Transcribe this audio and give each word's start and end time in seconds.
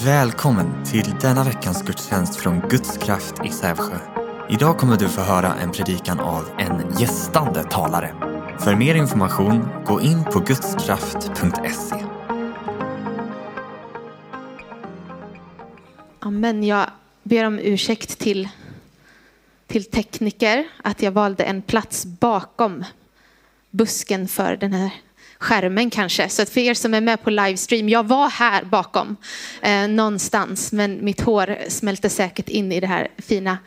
Välkommen 0.00 0.84
till 0.84 1.14
denna 1.20 1.44
veckans 1.44 1.82
gudstjänst 1.82 2.36
från 2.36 2.60
Guds 2.60 2.98
kraft 2.98 3.34
i 3.44 3.48
Sävsjö. 3.48 3.98
Idag 4.50 4.78
kommer 4.78 4.96
du 4.96 5.08
få 5.08 5.20
höra 5.20 5.54
en 5.54 5.72
predikan 5.72 6.20
av 6.20 6.44
en 6.58 6.98
gästande 6.98 7.64
talare. 7.64 8.14
För 8.60 8.74
mer 8.74 8.94
information, 8.94 9.68
gå 9.86 10.00
in 10.00 10.24
på 10.24 10.38
gudskraft.se. 10.40 12.04
Amen. 16.20 16.64
Jag 16.64 16.86
ber 17.22 17.46
om 17.46 17.58
ursäkt 17.58 18.18
till, 18.18 18.48
till 19.66 19.84
tekniker 19.84 20.68
att 20.84 21.02
jag 21.02 21.12
valde 21.12 21.44
en 21.44 21.62
plats 21.62 22.06
bakom 22.06 22.84
busken 23.70 24.28
för 24.28 24.56
den 24.56 24.72
här 24.72 24.92
skärmen 25.42 25.90
kanske. 25.90 26.28
Så 26.28 26.42
att 26.42 26.50
för 26.50 26.60
er 26.60 26.74
som 26.74 26.94
är 26.94 27.00
med 27.00 27.22
på 27.22 27.30
livestream, 27.30 27.88
jag 27.88 28.06
var 28.06 28.30
här 28.30 28.64
bakom 28.64 29.16
eh, 29.62 29.88
någonstans, 29.88 30.72
men 30.72 31.04
mitt 31.04 31.20
hår 31.20 31.58
smälte 31.68 32.10
säkert 32.10 32.48
in 32.48 32.72
i 32.72 32.80
det 32.80 32.86
här 32.86 33.08
fina 33.18 33.58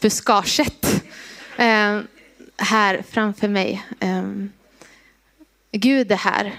buskaget 0.00 1.02
eh, 1.56 2.00
här 2.56 3.02
framför 3.10 3.48
mig. 3.48 3.84
Eh, 4.00 4.24
Gud 5.72 6.12
är 6.12 6.16
här 6.16 6.54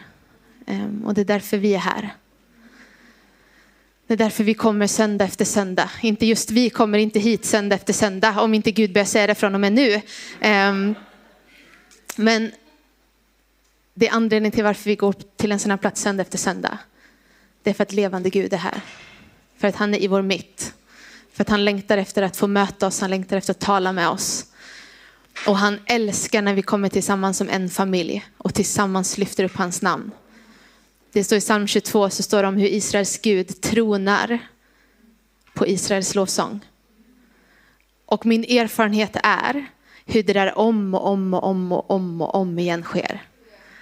eh, 0.68 1.06
och 1.06 1.14
det 1.14 1.22
är 1.22 1.26
därför 1.26 1.58
vi 1.58 1.76
är 1.76 1.80
här. 1.80 2.14
Det 4.08 4.14
är 4.14 4.18
därför 4.18 4.44
vi 4.44 4.54
kommer 4.54 4.88
söndag 4.88 5.26
efter 5.26 5.46
söndag. 5.46 5.90
Inte 6.02 6.26
just 6.26 6.52
vi 6.52 6.70
kommer 6.70 6.98
inte 6.98 7.20
hit 7.20 7.46
söndag 7.46 7.76
efter 7.76 7.94
söndag 7.94 8.42
om 8.42 8.54
inte 8.54 8.72
Gud 8.72 8.94
börjar 8.94 9.06
säga 9.06 9.28
det 9.28 9.36
från 9.36 9.56
och 9.56 9.62
med 9.62 9.74
nu. 9.74 10.02
Eh, 10.40 10.74
men 12.16 12.52
det 14.00 14.08
är 14.08 14.14
anledningen 14.14 14.52
till 14.52 14.64
varför 14.64 14.90
vi 14.90 14.96
går 14.96 15.16
till 15.38 15.52
en 15.52 15.60
sån 15.60 15.72
här 15.72 15.78
plats 15.78 16.02
söndag 16.02 16.22
efter 16.22 16.38
söndag. 16.38 16.78
Det 17.64 17.70
är 17.70 17.74
för 17.74 17.84
att 17.84 17.94
levande 17.94 18.30
Gud 18.30 18.54
är 18.54 18.58
här. 18.58 18.82
För 19.58 19.68
att 19.68 19.76
han 19.76 19.94
är 19.94 20.04
i 20.04 20.08
vår 20.08 20.22
mitt. 20.22 20.74
För 21.34 21.42
att 21.42 21.50
han 21.50 21.66
längtar 21.66 21.98
efter 21.98 22.22
att 22.22 22.38
få 22.38 22.48
möta 22.48 22.88
oss, 22.88 23.02
han 23.02 23.10
längtar 23.10 23.38
efter 23.38 23.52
att 23.52 23.60
tala 23.60 23.92
med 23.94 24.10
oss. 24.10 24.46
Och 25.48 25.58
han 25.58 25.80
älskar 25.86 26.42
när 26.42 26.54
vi 26.54 26.62
kommer 26.62 26.90
tillsammans 26.90 27.38
som 27.38 27.50
en 27.50 27.70
familj 27.70 28.26
och 28.38 28.54
tillsammans 28.54 29.18
lyfter 29.18 29.44
upp 29.44 29.56
hans 29.56 29.82
namn. 29.82 30.12
Det 31.12 31.24
står 31.24 31.38
i 31.38 31.42
psalm 31.42 31.68
22 31.68 32.10
så 32.10 32.24
står 32.24 32.42
det 32.42 32.48
om 32.48 32.58
hur 32.58 32.68
Israels 32.68 33.22
Gud 33.22 33.62
tronar 33.62 34.40
på 35.54 35.68
Israels 35.68 36.16
lovsång. 36.16 36.60
Och 38.06 38.26
min 38.26 38.44
erfarenhet 38.44 39.18
är 39.24 39.66
hur 40.06 40.24
det 40.24 40.34
där 40.34 40.58
om 40.58 40.94
och 40.94 41.08
om 41.08 41.34
och 41.34 41.44
om 41.44 41.72
och 41.72 41.92
om 41.92 42.22
och 42.22 42.36
om 42.36 42.60
igen 42.60 42.84
sker. 42.84 43.29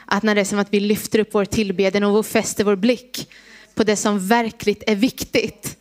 Att 0.10 0.24
när 0.24 0.36
det 0.36 0.42
är 0.42 0.46
som 0.46 0.60
att 0.60 0.74
vi 0.74 0.80
lyfter 0.80 1.20
upp 1.20 1.30
vår 1.32 1.46
tillbedjan 1.46 2.04
och 2.04 2.26
fäster 2.26 2.64
vår 2.64 2.76
blick 2.76 3.30
på 3.76 3.84
det 3.84 3.96
som 3.96 4.28
verkligt 4.28 4.84
är 4.88 4.96
viktigt. 4.96 5.78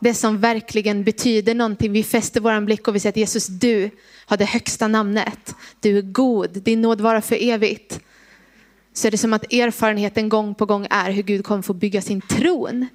Det 0.00 0.14
som 0.14 0.38
verkligen 0.38 1.04
betyder 1.04 1.54
någonting. 1.54 1.92
Vi 1.92 2.02
fäster 2.02 2.40
vår 2.40 2.60
blick 2.60 2.88
och 2.88 2.94
vi 2.94 3.00
säger 3.00 3.12
att 3.12 3.16
Jesus 3.16 3.46
du 3.46 3.90
har 4.26 4.36
det 4.36 4.44
högsta 4.44 4.88
namnet. 4.88 5.54
Du 5.80 5.98
är 5.98 6.02
god, 6.02 6.50
din 6.50 6.82
nåd 6.82 7.00
vara 7.00 7.20
för 7.20 7.36
evigt. 7.42 8.00
Så 8.92 9.06
är 9.06 9.10
det 9.10 9.18
som 9.18 9.32
att 9.32 9.52
erfarenheten 9.52 10.28
gång 10.28 10.54
på 10.54 10.66
gång 10.66 10.86
är 10.90 11.10
hur 11.10 11.22
Gud 11.22 11.44
kommer 11.44 11.62
få 11.62 11.72
bygga 11.72 12.02
sin 12.02 12.20
tron 12.20 12.86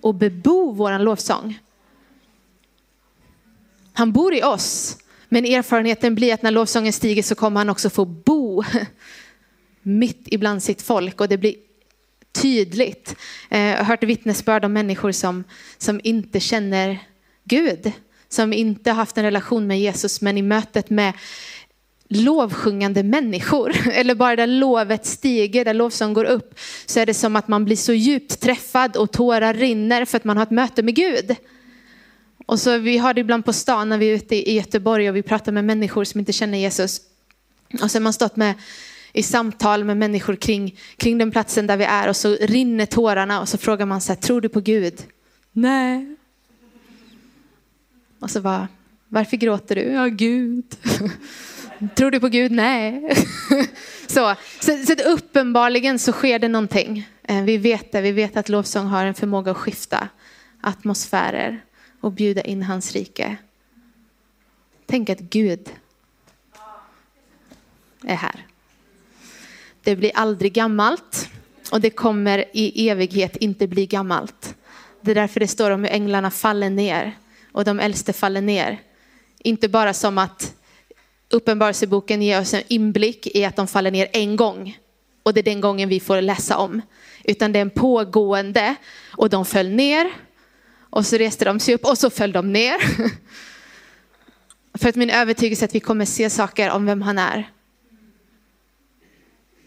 och 0.00 0.14
bebo 0.14 0.72
vår 0.72 0.98
lovsång. 0.98 1.58
Han 3.92 4.12
bor 4.12 4.34
i 4.34 4.42
oss, 4.42 4.98
men 5.28 5.44
erfarenheten 5.44 6.14
blir 6.14 6.34
att 6.34 6.42
när 6.42 6.50
lovsången 6.50 6.92
stiger 6.92 7.22
så 7.22 7.34
kommer 7.34 7.60
han 7.60 7.70
också 7.70 7.90
få 7.90 8.04
bo 8.04 8.64
mitt 9.82 10.22
ibland 10.24 10.62
sitt 10.62 10.82
folk 10.82 11.20
och 11.20 11.28
det 11.28 11.38
blir 11.38 11.54
tydligt. 12.32 13.16
Eh, 13.50 13.60
jag 13.60 13.76
har 13.76 13.84
hört 13.84 14.04
vittnesbörd 14.04 14.64
om 14.64 14.72
människor 14.72 15.12
som, 15.12 15.44
som 15.78 16.00
inte 16.04 16.40
känner 16.40 16.98
Gud, 17.44 17.92
som 18.28 18.52
inte 18.52 18.90
har 18.90 18.96
haft 18.96 19.18
en 19.18 19.24
relation 19.24 19.66
med 19.66 19.80
Jesus, 19.80 20.20
men 20.20 20.38
i 20.38 20.42
mötet 20.42 20.90
med 20.90 21.12
lovsjungande 22.08 23.02
människor, 23.02 23.76
eller 23.92 24.14
bara 24.14 24.36
där 24.36 24.46
lovet 24.46 25.06
stiger, 25.06 25.64
där 25.64 25.74
lovsång 25.74 26.12
går 26.12 26.24
upp, 26.24 26.58
så 26.86 27.00
är 27.00 27.06
det 27.06 27.14
som 27.14 27.36
att 27.36 27.48
man 27.48 27.64
blir 27.64 27.76
så 27.76 27.92
djupt 27.92 28.40
träffad 28.40 28.96
och 28.96 29.12
tårar 29.12 29.54
rinner 29.54 30.04
för 30.04 30.16
att 30.16 30.24
man 30.24 30.36
har 30.36 30.42
ett 30.42 30.50
möte 30.50 30.82
med 30.82 30.94
Gud. 30.94 31.36
Och 32.46 32.60
så 32.60 32.78
vi 32.78 32.98
har 32.98 33.14
det 33.14 33.20
ibland 33.20 33.44
på 33.44 33.52
stan 33.52 33.88
när 33.88 33.98
vi 33.98 34.10
är 34.10 34.14
ute 34.14 34.50
i 34.50 34.54
Göteborg 34.54 35.08
och 35.08 35.16
vi 35.16 35.22
pratar 35.22 35.52
med 35.52 35.64
människor 35.64 36.04
som 36.04 36.20
inte 36.20 36.32
känner 36.32 36.58
Jesus. 36.58 37.00
Och 37.82 37.90
så 37.90 37.98
har 37.98 38.02
man 38.02 38.12
stått 38.12 38.36
med 38.36 38.54
i 39.12 39.22
samtal 39.22 39.84
med 39.84 39.96
människor 39.96 40.36
kring, 40.36 40.78
kring 40.96 41.18
den 41.18 41.30
platsen 41.30 41.66
där 41.66 41.76
vi 41.76 41.84
är 41.84 42.08
och 42.08 42.16
så 42.16 42.34
rinner 42.34 42.86
tårarna 42.86 43.40
och 43.40 43.48
så 43.48 43.58
frågar 43.58 43.86
man 43.86 44.00
så 44.00 44.12
här, 44.12 44.20
tror 44.20 44.40
du 44.40 44.48
på 44.48 44.60
Gud? 44.60 44.94
Nej. 45.52 46.16
Och 48.18 48.30
så 48.30 48.40
bara, 48.40 48.68
varför 49.08 49.36
gråter 49.36 49.74
du? 49.74 49.82
Ja, 49.82 50.06
Gud. 50.06 50.76
Tror 51.94 52.10
du 52.10 52.20
på 52.20 52.28
Gud? 52.28 52.52
Nej. 52.52 53.14
så, 54.06 54.34
så, 54.60 54.84
så 54.86 54.92
uppenbarligen 54.92 55.98
så 55.98 56.12
sker 56.12 56.38
det 56.38 56.48
någonting. 56.48 57.08
Eh, 57.22 57.42
vi 57.42 57.56
vet 57.56 57.92
det, 57.92 58.00
vi 58.00 58.12
vet 58.12 58.36
att 58.36 58.48
lovsång 58.48 58.86
har 58.86 59.04
en 59.04 59.14
förmåga 59.14 59.50
att 59.50 59.56
skifta 59.56 60.08
atmosfärer 60.60 61.64
och 62.00 62.12
bjuda 62.12 62.42
in 62.42 62.62
hans 62.62 62.92
rike. 62.92 63.36
Tänk 64.86 65.10
att 65.10 65.20
Gud 65.20 65.70
är 68.04 68.16
här. 68.16 68.46
Det 69.82 69.96
blir 69.96 70.10
aldrig 70.14 70.52
gammalt 70.52 71.28
och 71.70 71.80
det 71.80 71.90
kommer 71.90 72.44
i 72.52 72.88
evighet 72.88 73.36
inte 73.36 73.66
bli 73.66 73.86
gammalt. 73.86 74.54
Det 75.00 75.10
är 75.10 75.14
därför 75.14 75.40
det 75.40 75.48
står 75.48 75.70
om 75.70 75.84
hur 75.84 75.90
änglarna 75.90 76.30
faller 76.30 76.70
ner 76.70 77.16
och 77.52 77.64
de 77.64 77.80
äldste 77.80 78.12
faller 78.12 78.40
ner. 78.40 78.80
Inte 79.38 79.68
bara 79.68 79.94
som 79.94 80.18
att 80.18 80.54
Uppenbarelseboken 81.32 82.22
ger 82.22 82.40
oss 82.40 82.54
en 82.54 82.62
inblick 82.68 83.26
i 83.26 83.44
att 83.44 83.56
de 83.56 83.66
faller 83.66 83.90
ner 83.90 84.08
en 84.12 84.36
gång 84.36 84.78
och 85.22 85.34
det 85.34 85.40
är 85.40 85.44
den 85.44 85.60
gången 85.60 85.88
vi 85.88 86.00
får 86.00 86.20
läsa 86.20 86.56
om. 86.56 86.80
Utan 87.24 87.52
det 87.52 87.58
är 87.58 87.62
en 87.62 87.70
pågående 87.70 88.74
och 89.16 89.30
de 89.30 89.44
föll 89.44 89.68
ner 89.68 90.10
och 90.90 91.06
så 91.06 91.16
reste 91.16 91.44
de 91.44 91.60
sig 91.60 91.74
upp 91.74 91.84
och 91.84 91.98
så 91.98 92.10
föll 92.10 92.32
de 92.32 92.52
ner. 92.52 92.76
För 94.78 94.88
att 94.88 94.96
min 94.96 95.10
övertygelse 95.10 95.64
är 95.64 95.68
att 95.68 95.74
vi 95.74 95.80
kommer 95.80 96.04
se 96.04 96.30
saker 96.30 96.70
om 96.70 96.86
vem 96.86 97.02
han 97.02 97.18
är 97.18 97.50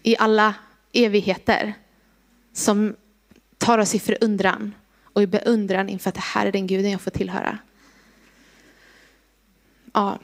i 0.06 0.16
alla 0.18 0.54
evigheter 0.92 1.74
som 2.52 2.96
tar 3.58 3.78
oss 3.78 3.94
i 3.94 3.98
förundran 3.98 4.74
och 5.02 5.22
i 5.22 5.26
beundran 5.26 5.88
inför 5.88 6.08
att 6.08 6.14
det 6.14 6.20
här 6.20 6.46
är 6.46 6.52
den 6.52 6.66
guden 6.66 6.90
jag 6.90 7.00
får 7.00 7.10
tillhöra. 7.10 7.58
Ja. 9.92 10.18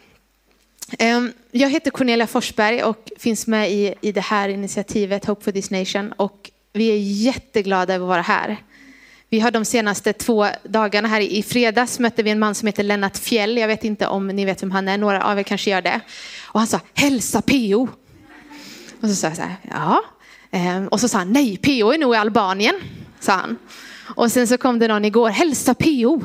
Ehm, 0.99 1.33
jag 1.51 1.71
heter 1.71 1.91
Cornelia 1.91 2.27
Forsberg 2.27 2.83
och 2.83 3.13
finns 3.19 3.47
med 3.47 3.73
i, 3.73 3.95
i 4.01 4.13
det 4.13 4.21
här 4.21 4.49
initiativet 4.49 5.25
Hope 5.25 5.45
for 5.45 5.53
this 5.53 5.71
nation 5.71 6.13
och 6.13 6.51
vi 6.73 6.89
är 6.89 6.99
jätteglada 6.99 7.95
över 7.95 8.05
att 8.05 8.09
vara 8.09 8.23
här. 8.23 8.57
Vi 9.29 9.41
har 9.41 9.51
de 9.51 9.65
senaste 9.65 10.13
två 10.13 10.47
dagarna 10.63 11.09
här 11.09 11.21
i 11.21 11.43
fredags 11.43 11.99
mötte 11.99 12.23
vi 12.23 12.31
en 12.31 12.39
man 12.39 12.55
som 12.55 12.67
heter 12.67 12.83
Lennart 12.83 13.17
Fjäll. 13.17 13.57
Jag 13.57 13.69
vet 13.69 13.85
inte 13.85 14.07
om 14.07 14.27
ni 14.27 14.45
vet 14.45 14.63
vem 14.63 14.71
han 14.71 14.89
är, 14.89 14.99
några 14.99 15.25
av 15.25 15.39
er 15.39 15.43
kanske 15.43 15.71
gör 15.71 15.83
det. 15.83 16.01
Och 16.43 16.61
han 16.61 16.67
sa 16.67 16.81
hälsa 16.95 17.43
PO. 17.43 17.89
Och 19.03 19.09
så 19.09 19.15
sa 19.15 19.27
jag 19.27 19.37
så 19.37 19.43
här, 19.43 19.57
ja. 19.71 20.05
Ehm, 20.51 20.89
och 20.89 21.01
så 21.01 21.09
sa 21.09 21.19
han, 21.19 21.33
nej, 21.33 21.57
PO 21.57 21.93
är 21.93 21.99
nog 21.99 22.15
i 22.15 22.17
Albanien, 22.17 22.75
sa 23.21 23.33
han. 23.33 23.59
Och 24.17 24.33
sen 24.33 24.49
så 24.49 24.59
kom 24.59 24.79
det 24.79 24.89
någon 24.89 25.05
igår, 25.05 25.31
hälsa 25.31 25.75
PO. 25.75 26.25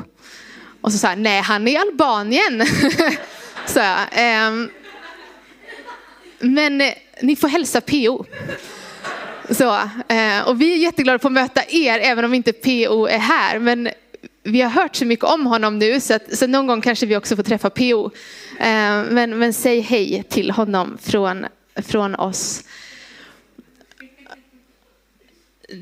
Och 0.80 0.92
så 0.92 0.98
sa 0.98 1.08
han, 1.08 1.22
nej, 1.22 1.40
han 1.40 1.68
är 1.68 1.72
i 1.72 1.76
Albanien. 1.76 2.66
så 3.66 3.78
jag. 3.78 3.98
Ehm, 4.12 4.70
men 6.38 6.80
eh, 6.80 6.92
ni 7.22 7.36
får 7.36 7.48
hälsa 7.48 7.80
PO. 7.80 8.24
Så, 9.50 9.74
eh, 10.08 10.48
och 10.48 10.60
vi 10.60 10.72
är 10.72 10.76
jätteglada 10.76 11.16
att 11.16 11.24
att 11.24 11.32
möta 11.32 11.62
er, 11.68 11.98
även 11.98 12.24
om 12.24 12.34
inte 12.34 12.52
PO 12.52 13.06
är 13.06 13.18
här. 13.18 13.58
Men 13.58 13.88
vi 14.42 14.60
har 14.60 14.70
hört 14.70 14.96
så 14.96 15.04
mycket 15.04 15.24
om 15.24 15.46
honom 15.46 15.78
nu, 15.78 16.00
så, 16.00 16.14
att, 16.14 16.38
så 16.38 16.46
någon 16.46 16.66
gång 16.66 16.80
kanske 16.80 17.06
vi 17.06 17.16
också 17.16 17.36
får 17.36 17.42
träffa 17.42 17.70
PO. 17.70 18.10
Ehm, 18.58 19.06
men, 19.06 19.38
men 19.38 19.52
säg 19.52 19.80
hej 19.80 20.24
till 20.28 20.50
honom 20.50 20.98
från 21.02 21.46
från 21.82 22.14
oss. 22.14 22.64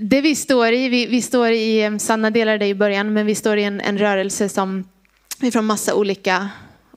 Det 0.00 0.20
vi 0.20 0.34
står 0.34 0.72
i, 0.72 0.88
vi, 0.88 1.06
vi 1.06 1.22
står 1.22 1.50
i, 1.50 1.82
eh, 1.82 1.96
Sanna 1.96 2.30
delade 2.30 2.58
det 2.58 2.66
i 2.66 2.74
början, 2.74 3.12
men 3.12 3.26
vi 3.26 3.34
står 3.34 3.56
i 3.56 3.64
en, 3.64 3.80
en 3.80 3.98
rörelse 3.98 4.48
som 4.48 4.88
är 5.40 5.50
från 5.50 5.64
massa 5.64 5.94
olika, 5.94 6.48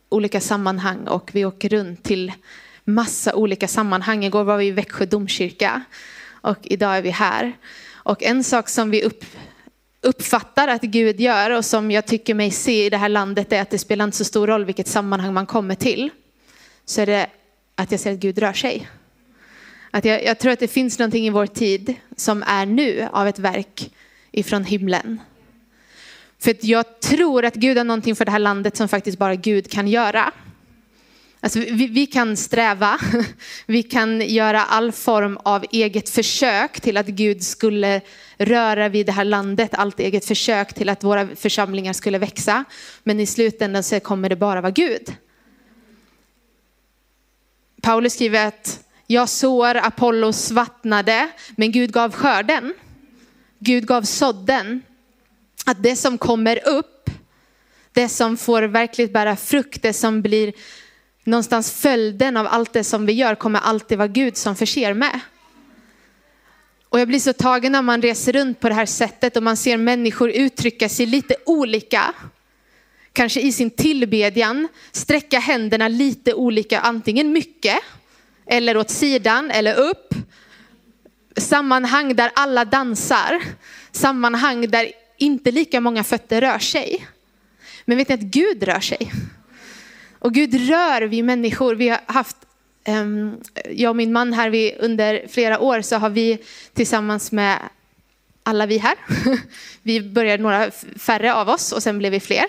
olika 0.09 0.41
sammanhang 0.41 1.07
och 1.07 1.29
vi 1.33 1.45
åker 1.45 1.69
runt 1.69 2.03
till 2.03 2.31
massa 2.83 3.35
olika 3.35 3.67
sammanhang. 3.67 4.25
Igår 4.25 4.43
var 4.43 4.57
vi 4.57 4.67
i 4.67 4.71
Växjö 4.71 5.05
domkyrka 5.05 5.83
och 6.41 6.57
idag 6.63 6.97
är 6.97 7.01
vi 7.01 7.09
här. 7.09 7.53
Och 7.93 8.23
en 8.23 8.43
sak 8.43 8.69
som 8.69 8.89
vi 8.89 9.03
upp, 9.03 9.25
uppfattar 10.01 10.67
att 10.67 10.81
Gud 10.81 11.19
gör 11.19 11.51
och 11.51 11.65
som 11.65 11.91
jag 11.91 12.07
tycker 12.07 12.33
mig 12.33 12.51
se 12.51 12.85
i 12.85 12.89
det 12.89 12.97
här 12.97 13.09
landet 13.09 13.53
är 13.53 13.61
att 13.61 13.69
det 13.69 13.77
spelar 13.77 14.05
inte 14.05 14.17
så 14.17 14.25
stor 14.25 14.47
roll 14.47 14.65
vilket 14.65 14.87
sammanhang 14.87 15.33
man 15.33 15.45
kommer 15.45 15.75
till. 15.75 16.09
Så 16.85 17.01
är 17.01 17.05
det 17.05 17.27
att 17.79 17.91
jag 17.91 17.99
ser 17.99 18.13
att 18.13 18.19
Gud 18.19 18.37
rör 18.37 18.53
sig. 18.53 18.89
Att 19.91 20.05
jag, 20.05 20.23
jag, 20.23 20.39
tror 20.39 20.51
att 20.51 20.59
det 20.59 20.67
finns 20.67 20.99
någonting 20.99 21.27
i 21.27 21.29
vår 21.29 21.45
tid 21.45 21.95
som 22.15 22.43
är 22.47 22.65
nu 22.65 23.07
av 23.11 23.27
ett 23.27 23.39
verk 23.39 23.91
ifrån 24.31 24.63
himlen. 24.63 25.19
För 26.39 26.51
att 26.51 26.63
jag 26.63 26.99
tror 26.99 27.45
att 27.45 27.55
Gud 27.55 27.77
har 27.77 27.83
någonting 27.83 28.15
för 28.15 28.25
det 28.25 28.31
här 28.31 28.39
landet 28.39 28.77
som 28.77 28.87
faktiskt 28.87 29.17
bara 29.17 29.35
Gud 29.35 29.71
kan 29.71 29.87
göra. 29.87 30.33
Alltså 31.39 31.59
vi, 31.59 31.87
vi, 31.87 32.05
kan 32.05 32.37
sträva, 32.37 32.99
vi 33.65 33.83
kan 33.83 34.21
göra 34.21 34.63
all 34.63 34.91
form 34.91 35.37
av 35.43 35.65
eget 35.71 36.09
försök 36.09 36.81
till 36.81 36.97
att 36.97 37.07
Gud 37.07 37.43
skulle 37.43 38.01
röra 38.37 38.89
vid 38.89 39.05
det 39.05 39.11
här 39.11 39.25
landet, 39.25 39.69
allt 39.73 39.99
eget 39.99 40.25
försök 40.25 40.73
till 40.73 40.89
att 40.89 41.03
våra 41.03 41.27
församlingar 41.35 41.93
skulle 41.93 42.17
växa. 42.17 42.63
Men 43.03 43.19
i 43.19 43.25
slutändan 43.25 43.83
så 43.83 43.99
kommer 43.99 44.29
det 44.29 44.35
bara 44.35 44.61
vara 44.61 44.71
Gud. 44.71 45.15
Paulus 47.81 48.13
skriver 48.13 48.47
att 48.47 48.83
jag 49.07 49.29
sår, 49.29 49.75
Apollos 49.75 50.51
vattnade, 50.51 51.29
men 51.55 51.71
Gud 51.71 51.91
gav 51.91 52.13
skörden. 52.13 52.73
Gud 53.59 53.87
gav 53.87 54.01
sådden. 54.01 54.81
Att 55.65 55.83
det 55.83 55.95
som 55.95 56.17
kommer 56.17 56.67
upp, 56.67 57.09
det 57.93 58.09
som 58.09 58.37
får 58.37 58.61
verkligt 58.63 59.13
bära 59.13 59.35
frukt, 59.35 59.81
det 59.81 59.93
som 59.93 60.21
blir 60.21 60.53
någonstans 61.23 61.71
följden 61.71 62.37
av 62.37 62.47
allt 62.47 62.73
det 62.73 62.83
som 62.83 63.05
vi 63.05 63.13
gör 63.13 63.35
kommer 63.35 63.59
alltid 63.59 63.97
vara 63.97 64.07
Gud 64.07 64.37
som 64.37 64.55
förser 64.55 64.93
med. 64.93 65.19
Och 66.89 66.99
jag 66.99 67.07
blir 67.07 67.19
så 67.19 67.33
tagen 67.33 67.71
när 67.71 67.81
man 67.81 68.01
reser 68.01 68.33
runt 68.33 68.59
på 68.59 68.69
det 68.69 68.75
här 68.75 68.85
sättet 68.85 69.37
och 69.37 69.43
man 69.43 69.57
ser 69.57 69.77
människor 69.77 70.29
uttrycka 70.29 70.89
sig 70.89 71.05
lite 71.05 71.35
olika. 71.45 72.13
Kanske 73.13 73.41
i 73.41 73.51
sin 73.51 73.69
tillbedjan, 73.69 74.67
sträcka 74.91 75.39
händerna 75.39 75.87
lite 75.87 76.33
olika, 76.33 76.79
antingen 76.79 77.31
mycket 77.31 77.79
eller 78.45 78.77
åt 78.77 78.89
sidan 78.89 79.51
eller 79.51 79.75
upp. 79.75 80.13
Sammanhang 81.37 82.15
där 82.15 82.31
alla 82.35 82.65
dansar, 82.65 83.41
sammanhang 83.91 84.69
där 84.69 84.91
inte 85.17 85.51
lika 85.51 85.81
många 85.81 86.03
fötter 86.03 86.41
rör 86.41 86.59
sig. 86.59 87.07
Men 87.85 87.97
vet 87.97 88.09
ni 88.09 88.15
att 88.15 88.21
Gud 88.21 88.63
rör 88.63 88.79
sig? 88.79 89.11
Och 90.19 90.33
Gud 90.33 90.69
rör 90.69 91.01
vi 91.01 91.23
människor. 91.23 91.75
Vi 91.75 91.89
har 91.89 91.99
haft, 92.05 92.37
um, 92.87 93.41
jag 93.69 93.89
och 93.89 93.95
min 93.95 94.13
man 94.13 94.33
här, 94.33 94.49
vi, 94.49 94.75
under 94.79 95.27
flera 95.27 95.59
år 95.59 95.81
så 95.81 95.95
har 95.95 96.09
vi 96.09 96.37
tillsammans 96.73 97.31
med 97.31 97.59
alla 98.49 98.65
vi 98.65 98.77
här, 98.77 98.95
vi 99.83 100.01
började 100.01 100.43
några 100.43 100.71
färre 100.97 101.33
av 101.33 101.49
oss 101.49 101.71
och 101.71 101.83
sen 101.83 101.97
blev 101.97 102.11
vi 102.11 102.19
fler, 102.19 102.45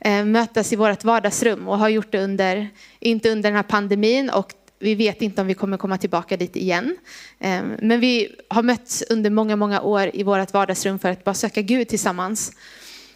eh, 0.00 0.24
mötas 0.24 0.72
i 0.72 0.76
vårt 0.76 1.04
vardagsrum 1.04 1.68
och 1.68 1.78
har 1.78 1.88
gjort 1.88 2.12
det 2.12 2.24
under, 2.24 2.68
inte 3.00 3.30
under 3.30 3.50
den 3.50 3.56
här 3.56 3.62
pandemin 3.62 4.30
och 4.30 4.52
vi 4.78 4.94
vet 4.94 5.22
inte 5.22 5.40
om 5.40 5.46
vi 5.46 5.54
kommer 5.54 5.76
komma 5.76 5.98
tillbaka 5.98 6.36
dit 6.36 6.56
igen. 6.56 6.96
Eh, 7.40 7.62
men 7.82 8.00
vi 8.00 8.28
har 8.48 8.62
mötts 8.62 9.04
under 9.10 9.30
många, 9.30 9.56
många 9.56 9.80
år 9.80 10.10
i 10.14 10.22
vårt 10.22 10.52
vardagsrum 10.52 10.98
för 10.98 11.10
att 11.10 11.24
bara 11.24 11.34
söka 11.34 11.62
Gud 11.62 11.88
tillsammans. 11.88 12.52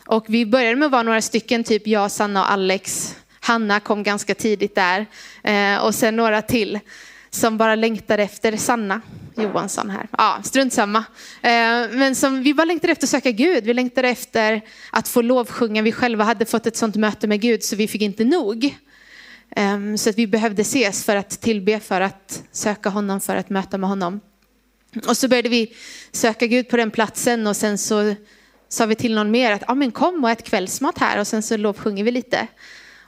Och 0.06 0.24
vi 0.28 0.46
började 0.46 0.76
med 0.76 0.86
att 0.86 0.92
vara 0.92 1.02
några 1.02 1.22
stycken, 1.22 1.64
typ 1.64 1.86
jag, 1.86 2.10
Sanna 2.10 2.40
och 2.40 2.52
Alex. 2.52 3.16
Hanna 3.40 3.80
kom 3.80 4.02
ganska 4.02 4.34
tidigt 4.34 4.74
där. 4.74 5.06
Eh, 5.44 5.84
och 5.84 5.94
sen 5.94 6.16
några 6.16 6.42
till 6.42 6.78
som 7.38 7.58
bara 7.58 7.74
längtade 7.74 8.22
efter 8.22 8.56
Sanna 8.56 9.00
Johansson 9.36 9.90
här. 9.90 10.08
Ja, 10.18 10.40
strunt 10.44 10.72
samma. 10.72 10.98
Eh, 11.42 11.88
men 11.90 12.14
som, 12.14 12.42
vi 12.42 12.54
bara 12.54 12.64
längtade 12.64 12.92
efter 12.92 13.06
att 13.06 13.10
söka 13.10 13.30
Gud. 13.30 13.64
Vi 13.64 13.74
längtade 13.74 14.08
efter 14.08 14.60
att 14.92 15.08
få 15.08 15.22
lovsjunga. 15.22 15.82
Vi 15.82 15.92
själva 15.92 16.24
hade 16.24 16.46
fått 16.46 16.66
ett 16.66 16.76
sånt 16.76 16.96
möte 16.96 17.26
med 17.26 17.40
Gud 17.40 17.62
så 17.62 17.76
vi 17.76 17.88
fick 17.88 18.02
inte 18.02 18.24
nog. 18.24 18.76
Ehm, 19.56 19.98
så 19.98 20.10
att 20.10 20.18
vi 20.18 20.26
behövde 20.26 20.62
ses 20.62 21.04
för 21.04 21.16
att 21.16 21.40
tillbe, 21.40 21.80
för 21.80 22.00
att 22.00 22.42
söka 22.52 22.88
honom, 22.88 23.20
för 23.20 23.36
att 23.36 23.50
möta 23.50 23.78
med 23.78 23.88
honom. 23.88 24.20
Och 25.06 25.16
så 25.16 25.28
började 25.28 25.48
vi 25.48 25.74
söka 26.12 26.46
Gud 26.46 26.68
på 26.68 26.76
den 26.76 26.90
platsen 26.90 27.46
och 27.46 27.56
sen 27.56 27.78
så 27.78 28.14
sa 28.68 28.86
vi 28.86 28.94
till 28.94 29.14
någon 29.14 29.30
mer 29.30 29.52
att 29.52 29.62
ah, 29.66 29.74
men 29.74 29.90
kom 29.90 30.24
och 30.24 30.30
ät 30.30 30.42
kvällsmat 30.42 30.98
här 30.98 31.20
och 31.20 31.26
sen 31.26 31.42
så 31.42 31.56
lovsjunger 31.56 32.04
vi 32.04 32.10
lite. 32.10 32.46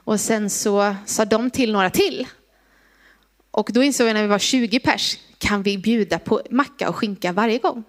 Och 0.04 0.20
sen 0.20 0.50
så 0.50 0.94
sa 1.06 1.24
de 1.24 1.50
till 1.50 1.72
några 1.72 1.90
till. 1.90 2.26
Och 3.50 3.70
då 3.72 3.82
insåg 3.82 4.08
jag 4.08 4.14
när 4.14 4.22
vi 4.22 4.28
var 4.28 4.38
20 4.38 4.78
pers, 4.78 5.18
kan 5.38 5.62
vi 5.62 5.78
bjuda 5.78 6.18
på 6.18 6.42
macka 6.50 6.88
och 6.88 6.96
skinka 6.96 7.32
varje 7.32 7.58
gång? 7.58 7.84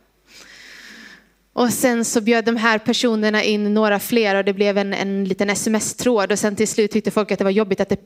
Och 1.53 1.73
sen 1.73 2.05
så 2.05 2.21
bjöd 2.21 2.45
de 2.45 2.55
här 2.55 2.77
personerna 2.77 3.43
in 3.43 3.73
några 3.73 3.99
fler 3.99 4.35
och 4.35 4.45
det 4.45 4.53
blev 4.53 4.77
en, 4.77 4.93
en 4.93 5.25
liten 5.25 5.49
sms-tråd 5.49 6.31
och 6.31 6.39
sen 6.39 6.55
till 6.55 6.67
slut 6.67 6.91
tyckte 6.91 7.11
folk 7.11 7.31
att 7.31 7.37
det 7.37 7.43
var 7.43 7.51
jobbigt 7.51 7.79
att 7.79 7.89
det 7.89 7.99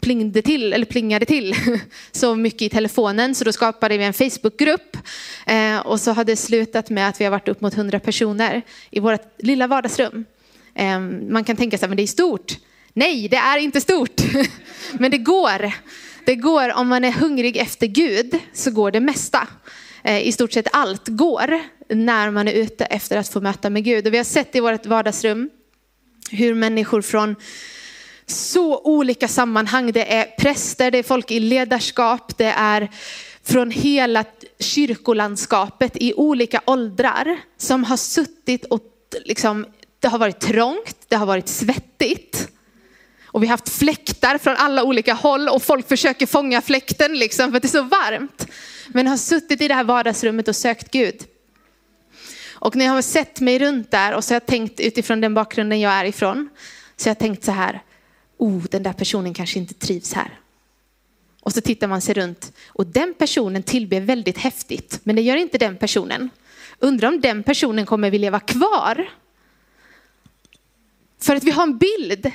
plingde 0.00 0.42
till, 0.42 0.72
eller 0.72 0.86
plingade 0.86 1.26
till 1.26 1.54
så 2.12 2.34
mycket 2.34 2.62
i 2.62 2.68
telefonen 2.68 3.34
så 3.34 3.44
då 3.44 3.52
skapade 3.52 3.98
vi 3.98 4.04
en 4.04 4.12
Facebookgrupp 4.12 4.96
eh, 5.46 5.78
och 5.78 6.00
så 6.00 6.12
har 6.12 6.24
det 6.24 6.36
slutat 6.36 6.90
med 6.90 7.08
att 7.08 7.20
vi 7.20 7.24
har 7.24 7.30
varit 7.30 7.48
upp 7.48 7.60
mot 7.60 7.74
100 7.74 8.00
personer 8.00 8.62
i 8.90 9.00
vårt 9.00 9.20
lilla 9.38 9.66
vardagsrum. 9.66 10.24
Eh, 10.74 11.00
man 11.30 11.44
kan 11.44 11.56
tänka 11.56 11.78
sig 11.78 11.90
att 11.90 11.96
det 11.96 12.02
är 12.02 12.06
stort. 12.06 12.52
Nej, 12.92 13.28
det 13.28 13.36
är 13.36 13.58
inte 13.58 13.80
stort, 13.80 14.20
men 14.92 15.10
det 15.10 15.18
går. 15.18 15.72
Det 16.28 16.36
går 16.36 16.72
om 16.72 16.88
man 16.88 17.04
är 17.04 17.12
hungrig 17.12 17.56
efter 17.56 17.86
Gud 17.86 18.38
så 18.52 18.70
går 18.70 18.90
det 18.90 19.00
mesta. 19.00 19.48
Eh, 20.04 20.26
I 20.26 20.32
stort 20.32 20.52
sett 20.52 20.66
allt 20.72 21.08
går 21.08 21.60
när 21.88 22.30
man 22.30 22.48
är 22.48 22.52
ute 22.52 22.84
efter 22.84 23.16
att 23.16 23.28
få 23.28 23.40
möta 23.40 23.70
med 23.70 23.84
Gud. 23.84 24.06
Och 24.06 24.12
vi 24.12 24.16
har 24.16 24.24
sett 24.24 24.56
i 24.56 24.60
vårt 24.60 24.86
vardagsrum 24.86 25.50
hur 26.30 26.54
människor 26.54 27.02
från 27.02 27.36
så 28.26 28.80
olika 28.80 29.28
sammanhang. 29.28 29.92
Det 29.92 30.14
är 30.14 30.24
präster, 30.38 30.90
det 30.90 30.98
är 30.98 31.02
folk 31.02 31.30
i 31.30 31.40
ledarskap, 31.40 32.38
det 32.38 32.54
är 32.56 32.88
från 33.42 33.70
hela 33.70 34.24
kyrkolandskapet 34.58 35.96
i 35.96 36.14
olika 36.14 36.62
åldrar 36.66 37.38
som 37.56 37.84
har 37.84 37.96
suttit 37.96 38.64
och 38.64 38.82
liksom, 39.24 39.66
det 40.00 40.08
har 40.08 40.18
varit 40.18 40.40
trångt, 40.40 40.96
det 41.08 41.16
har 41.16 41.26
varit 41.26 41.48
svettigt. 41.48 42.48
Och 43.30 43.42
vi 43.42 43.46
har 43.46 43.50
haft 43.50 43.68
fläktar 43.68 44.38
från 44.38 44.56
alla 44.56 44.84
olika 44.84 45.14
håll 45.14 45.48
och 45.48 45.62
folk 45.62 45.88
försöker 45.88 46.26
fånga 46.26 46.60
fläkten 46.60 47.18
liksom 47.18 47.50
för 47.50 47.56
att 47.56 47.62
det 47.62 47.66
är 47.66 47.70
så 47.70 47.82
varmt. 47.82 48.46
Men 48.88 49.06
har 49.06 49.16
suttit 49.16 49.60
i 49.60 49.68
det 49.68 49.74
här 49.74 49.84
vardagsrummet 49.84 50.48
och 50.48 50.56
sökt 50.56 50.90
Gud. 50.90 51.24
Och 52.52 52.76
när 52.76 52.84
jag 52.84 52.92
har 52.92 53.02
sett 53.02 53.40
mig 53.40 53.58
runt 53.58 53.90
där 53.90 54.14
och 54.14 54.24
så 54.24 54.34
har 54.34 54.36
jag 54.36 54.46
tänkt 54.46 54.80
utifrån 54.80 55.20
den 55.20 55.34
bakgrunden 55.34 55.80
jag 55.80 55.92
är 55.92 56.04
ifrån. 56.04 56.48
Så 56.96 57.08
jag 57.08 57.14
har 57.14 57.20
tänkt 57.20 57.44
så 57.44 57.52
här, 57.52 57.82
oh, 58.36 58.62
den 58.70 58.82
där 58.82 58.92
personen 58.92 59.34
kanske 59.34 59.58
inte 59.58 59.74
trivs 59.74 60.12
här. 60.12 60.38
Och 61.40 61.52
så 61.52 61.60
tittar 61.60 61.86
man 61.88 62.00
sig 62.00 62.14
runt 62.14 62.52
och 62.66 62.86
den 62.86 63.14
personen 63.14 63.62
tillber 63.62 64.00
väldigt 64.00 64.38
häftigt, 64.38 65.00
men 65.02 65.16
det 65.16 65.22
gör 65.22 65.36
inte 65.36 65.58
den 65.58 65.76
personen. 65.76 66.30
Undrar 66.78 67.08
om 67.08 67.20
den 67.20 67.42
personen 67.42 67.86
kommer 67.86 68.10
vilja 68.10 68.30
vara 68.30 68.40
kvar. 68.40 69.08
För 71.20 71.36
att 71.36 71.44
vi 71.44 71.50
har 71.50 71.62
en 71.62 71.78
bild 71.78 72.32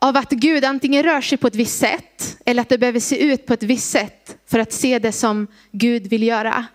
av 0.00 0.16
att 0.16 0.30
Gud 0.30 0.64
antingen 0.64 1.02
rör 1.02 1.20
sig 1.20 1.38
på 1.38 1.46
ett 1.46 1.54
visst 1.54 1.78
sätt 1.78 2.38
eller 2.46 2.62
att 2.62 2.68
det 2.68 2.78
behöver 2.78 3.00
se 3.00 3.24
ut 3.24 3.46
på 3.46 3.54
ett 3.54 3.62
visst 3.62 3.90
sätt 3.90 4.36
för 4.46 4.58
att 4.58 4.72
se 4.72 4.98
det 4.98 5.12
som 5.12 5.46
Gud 5.72 6.06
vill 6.06 6.22
göra. 6.22 6.66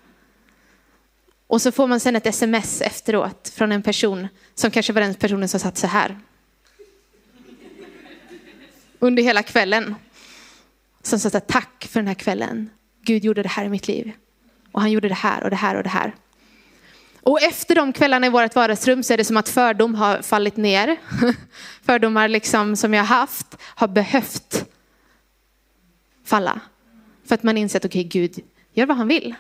Och 1.48 1.62
så 1.62 1.72
får 1.72 1.88
man 1.88 2.00
sen 2.00 2.16
ett 2.16 2.26
sms 2.26 2.82
efteråt 2.82 3.52
från 3.56 3.72
en 3.72 3.84
person 3.84 4.28
som 4.56 4.72
kanske 4.72 4.94
var 4.94 5.02
den 5.02 5.14
personen 5.14 5.50
som 5.50 5.60
satt 5.60 5.78
så 5.78 5.88
här 5.88 6.20
under 9.00 9.24
hela 9.24 9.44
kvällen. 9.44 9.96
Som 11.02 11.20
sa 11.20 11.30
tack 11.30 11.88
för 11.90 12.00
den 12.00 12.08
här 12.08 12.16
kvällen. 12.16 12.70
Gud 13.02 13.24
gjorde 13.26 13.44
det 13.44 13.50
här 13.50 13.66
i 13.66 13.70
mitt 13.70 13.88
liv. 13.88 14.12
Och 14.72 14.82
han 14.82 14.92
gjorde 14.92 15.08
det 15.08 15.16
här 15.16 15.44
och 15.44 15.50
det 15.50 15.56
här 15.56 15.76
och 15.76 15.84
det 15.84 15.90
här. 15.90 16.16
Och 17.26 17.42
efter 17.42 17.76
de 17.76 17.94
kvällarna 17.94 18.28
i 18.28 18.30
vårt 18.30 18.56
vardagsrum 18.56 19.04
så 19.04 19.14
är 19.14 19.18
det 19.18 19.26
som 19.26 19.38
att 19.38 19.50
fördom 19.50 19.96
har 19.96 20.22
fallit 20.22 20.58
ner. 20.58 20.98
Fördomar 21.86 22.28
liksom 22.28 22.76
som 22.76 22.94
jag 22.94 23.02
har 23.04 23.16
haft 23.18 23.58
har 23.62 23.88
behövt 23.88 24.66
falla. 26.26 26.60
För 27.28 27.36
att 27.36 27.44
man 27.44 27.58
insett, 27.58 27.86
okej 27.86 28.08
okay, 28.08 28.22
Gud 28.22 28.40
gör 28.74 28.86
vad 28.86 28.98
han 28.98 29.08
vill. 29.08 29.36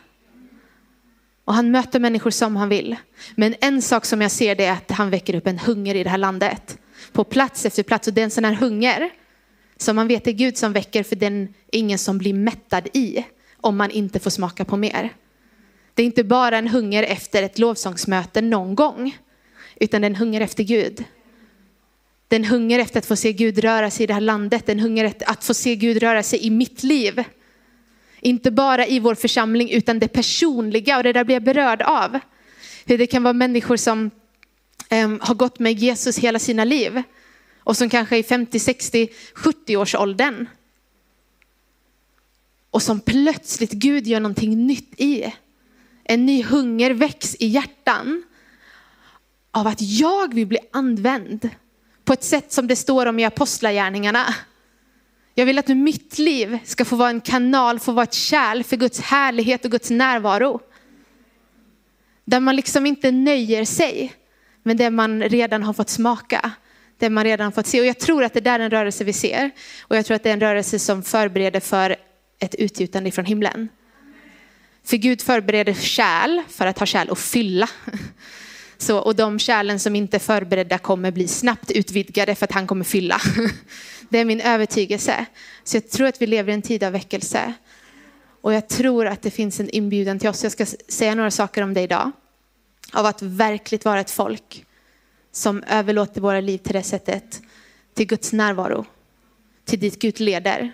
Och 1.45 1.53
han 1.53 1.71
möter 1.71 1.99
människor 1.99 2.29
som 2.31 2.55
han 2.55 2.69
vill. 2.69 2.95
Men 3.35 3.55
en 3.61 3.81
sak 3.81 4.05
som 4.05 4.21
jag 4.21 4.31
ser 4.31 4.55
det 4.55 4.65
är 4.65 4.73
att 4.73 4.91
han 4.91 5.09
väcker 5.09 5.35
upp 5.35 5.47
en 5.47 5.59
hunger 5.59 5.95
i 5.95 6.03
det 6.03 6.09
här 6.09 6.17
landet. 6.17 6.77
På 7.11 7.23
plats 7.23 7.65
efter 7.65 7.83
plats. 7.83 8.07
Och 8.07 8.13
det 8.13 8.21
är 8.21 8.25
en 8.25 8.31
sån 8.31 8.45
här 8.45 8.53
hunger 8.53 9.09
som 9.77 9.95
man 9.95 10.07
vet 10.07 10.27
är 10.27 10.31
Gud 10.31 10.57
som 10.57 10.73
väcker 10.73 11.03
för 11.03 11.15
den 11.15 11.41
är 11.43 11.79
ingen 11.79 11.99
som 11.99 12.17
blir 12.17 12.33
mättad 12.33 12.87
i 12.93 13.25
om 13.57 13.77
man 13.77 13.91
inte 13.91 14.19
får 14.19 14.29
smaka 14.29 14.65
på 14.65 14.77
mer. 14.77 15.13
Det 15.95 16.01
är 16.01 16.05
inte 16.05 16.23
bara 16.23 16.57
en 16.57 16.67
hunger 16.67 17.03
efter 17.03 17.43
ett 17.43 17.59
lovsångsmöte 17.59 18.41
någon 18.41 18.75
gång, 18.75 19.17
utan 19.75 20.01
den 20.01 20.15
hunger 20.15 20.41
efter 20.41 20.63
Gud. 20.63 21.03
Den 22.27 22.45
hunger 22.45 22.79
efter 22.79 22.99
att 22.99 23.05
få 23.05 23.15
se 23.15 23.33
Gud 23.33 23.59
röra 23.59 23.91
sig 23.91 24.03
i 24.03 24.07
det 24.07 24.13
här 24.13 24.21
landet, 24.21 24.65
den 24.65 24.79
hunger 24.79 25.05
efter 25.05 25.29
att 25.29 25.43
få 25.43 25.53
se 25.53 25.75
Gud 25.75 25.97
röra 26.03 26.23
sig 26.23 26.45
i 26.45 26.49
mitt 26.49 26.83
liv. 26.83 27.23
Inte 28.19 28.51
bara 28.51 28.87
i 28.87 28.99
vår 28.99 29.15
församling 29.15 29.69
utan 29.69 29.99
det 29.99 30.07
personliga 30.07 30.97
och 30.97 31.03
det 31.03 31.13
där 31.13 31.23
blir 31.23 31.35
jag 31.35 31.43
berörd 31.43 31.81
av. 31.81 32.19
Hur 32.85 32.97
det 32.97 33.07
kan 33.07 33.23
vara 33.23 33.33
människor 33.33 33.77
som 33.77 34.11
um, 34.91 35.19
har 35.21 35.35
gått 35.35 35.59
med 35.59 35.73
Jesus 35.73 36.17
hela 36.17 36.39
sina 36.39 36.63
liv 36.63 37.03
och 37.59 37.77
som 37.77 37.89
kanske 37.89 38.17
är 38.17 38.23
50, 38.23 38.59
60, 38.59 39.07
70 39.33 39.77
års 39.77 39.95
åldern. 39.95 40.45
Och 42.71 42.81
som 42.81 42.99
plötsligt 42.99 43.71
Gud 43.71 44.07
gör 44.07 44.19
någonting 44.19 44.67
nytt 44.67 44.99
i. 44.99 45.33
En 46.07 46.25
ny 46.25 46.43
hunger 46.43 46.91
väcks 46.91 47.35
i 47.39 47.47
hjärtan 47.47 48.23
av 49.51 49.67
att 49.67 49.81
jag 49.81 50.33
vill 50.33 50.47
bli 50.47 50.59
använd 50.71 51.49
på 52.03 52.13
ett 52.13 52.23
sätt 52.23 52.51
som 52.51 52.67
det 52.67 52.75
står 52.75 53.05
om 53.05 53.19
i 53.19 53.25
apostlagärningarna. 53.25 54.35
Jag 55.33 55.45
vill 55.45 55.59
att 55.59 55.67
mitt 55.67 56.17
liv 56.17 56.59
ska 56.63 56.85
få 56.85 56.95
vara 56.95 57.09
en 57.09 57.21
kanal, 57.21 57.79
få 57.79 57.91
vara 57.91 58.03
ett 58.03 58.13
kärl 58.13 58.63
för 58.63 58.77
Guds 58.77 58.99
härlighet 58.99 59.65
och 59.65 59.71
Guds 59.71 59.89
närvaro. 59.89 60.59
Där 62.25 62.39
man 62.39 62.55
liksom 62.55 62.85
inte 62.85 63.11
nöjer 63.11 63.65
sig 63.65 64.13
med 64.63 64.77
det 64.77 64.89
man 64.89 65.23
redan 65.23 65.63
har 65.63 65.73
fått 65.73 65.89
smaka. 65.89 66.51
Det 66.97 67.09
man 67.09 67.23
redan 67.23 67.45
har 67.45 67.51
fått 67.51 67.67
se. 67.67 67.79
Och 67.79 67.85
jag 67.85 67.99
tror 67.99 68.23
att 68.23 68.33
det 68.33 68.39
där 68.39 68.59
är 68.59 68.63
en 68.63 68.71
rörelse 68.71 69.03
vi 69.03 69.13
ser. 69.13 69.51
Och 69.81 69.95
jag 69.95 70.05
tror 70.05 70.15
att 70.15 70.23
det 70.23 70.29
är 70.29 70.33
en 70.33 70.39
rörelse 70.39 70.79
som 70.79 71.03
förbereder 71.03 71.59
för 71.59 71.95
ett 72.39 72.55
utgjutande 72.55 73.11
från 73.11 73.25
himlen. 73.25 73.69
För 74.85 74.97
Gud 74.97 75.21
förbereder 75.21 75.73
kärl 75.73 76.41
för 76.49 76.67
att 76.67 76.79
ha 76.79 76.85
kärl 76.85 77.09
och 77.09 77.19
fylla. 77.19 77.69
Så, 78.77 78.97
och 78.97 79.15
de 79.15 79.39
kärlen 79.39 79.79
som 79.79 79.95
inte 79.95 80.17
är 80.17 80.19
förberedda 80.19 80.77
kommer 80.77 81.11
bli 81.11 81.27
snabbt 81.27 81.71
utvidgade 81.71 82.35
för 82.35 82.43
att 82.43 82.51
han 82.51 82.67
kommer 82.67 82.85
fylla. 82.85 83.21
Det 84.09 84.19
är 84.19 84.25
min 84.25 84.41
övertygelse. 84.41 85.25
Så 85.63 85.77
jag 85.77 85.89
tror 85.89 86.07
att 86.07 86.21
vi 86.21 86.27
lever 86.27 86.51
i 86.51 86.53
en 86.53 86.61
tid 86.61 86.83
av 86.83 86.91
väckelse. 86.91 87.53
Och 88.41 88.53
jag 88.53 88.67
tror 88.67 89.07
att 89.07 89.21
det 89.21 89.31
finns 89.31 89.59
en 89.59 89.69
inbjudan 89.69 90.19
till 90.19 90.29
oss. 90.29 90.43
Jag 90.43 90.51
ska 90.51 90.65
säga 90.87 91.15
några 91.15 91.31
saker 91.31 91.61
om 91.61 91.73
det 91.73 91.81
idag. 91.81 92.11
Av 92.93 93.05
att 93.05 93.21
verkligt 93.21 93.85
vara 93.85 93.99
ett 93.99 94.11
folk 94.11 94.65
som 95.31 95.63
överlåter 95.63 96.21
våra 96.21 96.41
liv 96.41 96.57
till 96.57 96.73
det 96.73 96.83
sättet. 96.83 97.41
Till 97.93 98.07
Guds 98.07 98.33
närvaro. 98.33 98.85
Till 99.65 99.79
dit 99.79 100.01
Gud 100.01 100.19
leder. 100.19 100.71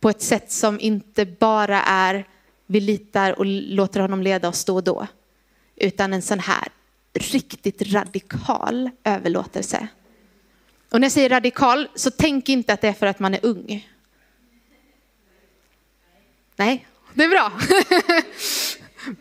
På 0.00 0.10
ett 0.10 0.22
sätt 0.22 0.52
som 0.52 0.80
inte 0.80 1.26
bara 1.26 1.82
är 1.82 2.26
vi 2.72 2.80
litar 2.80 3.38
och 3.38 3.46
låter 3.46 4.00
honom 4.00 4.22
leda 4.22 4.48
oss 4.48 4.64
då 4.64 4.74
och 4.74 4.84
då. 4.84 5.06
Utan 5.76 6.12
en 6.12 6.22
sån 6.22 6.38
här 6.38 6.68
riktigt 7.12 7.92
radikal 7.92 8.90
överlåtelse. 9.04 9.88
Och 10.90 11.00
när 11.00 11.04
jag 11.04 11.12
säger 11.12 11.28
radikal 11.28 11.88
så 11.94 12.10
tänk 12.10 12.48
inte 12.48 12.72
att 12.72 12.80
det 12.80 12.88
är 12.88 12.92
för 12.92 13.06
att 13.06 13.18
man 13.18 13.34
är 13.34 13.40
ung. 13.42 13.88
Nej, 16.56 16.86
det 17.14 17.24
är 17.24 17.28
bra. 17.28 17.52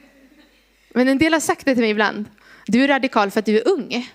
Men 0.89 1.07
en 1.07 1.17
del 1.17 1.33
har 1.33 1.39
sagt 1.39 1.65
det 1.65 1.75
till 1.75 1.83
mig 1.83 1.91
ibland. 1.91 2.25
Du 2.65 2.83
är 2.83 2.87
radikal 2.87 3.31
för 3.31 3.39
att 3.39 3.45
du 3.45 3.57
är 3.57 3.67
ung. 3.67 4.09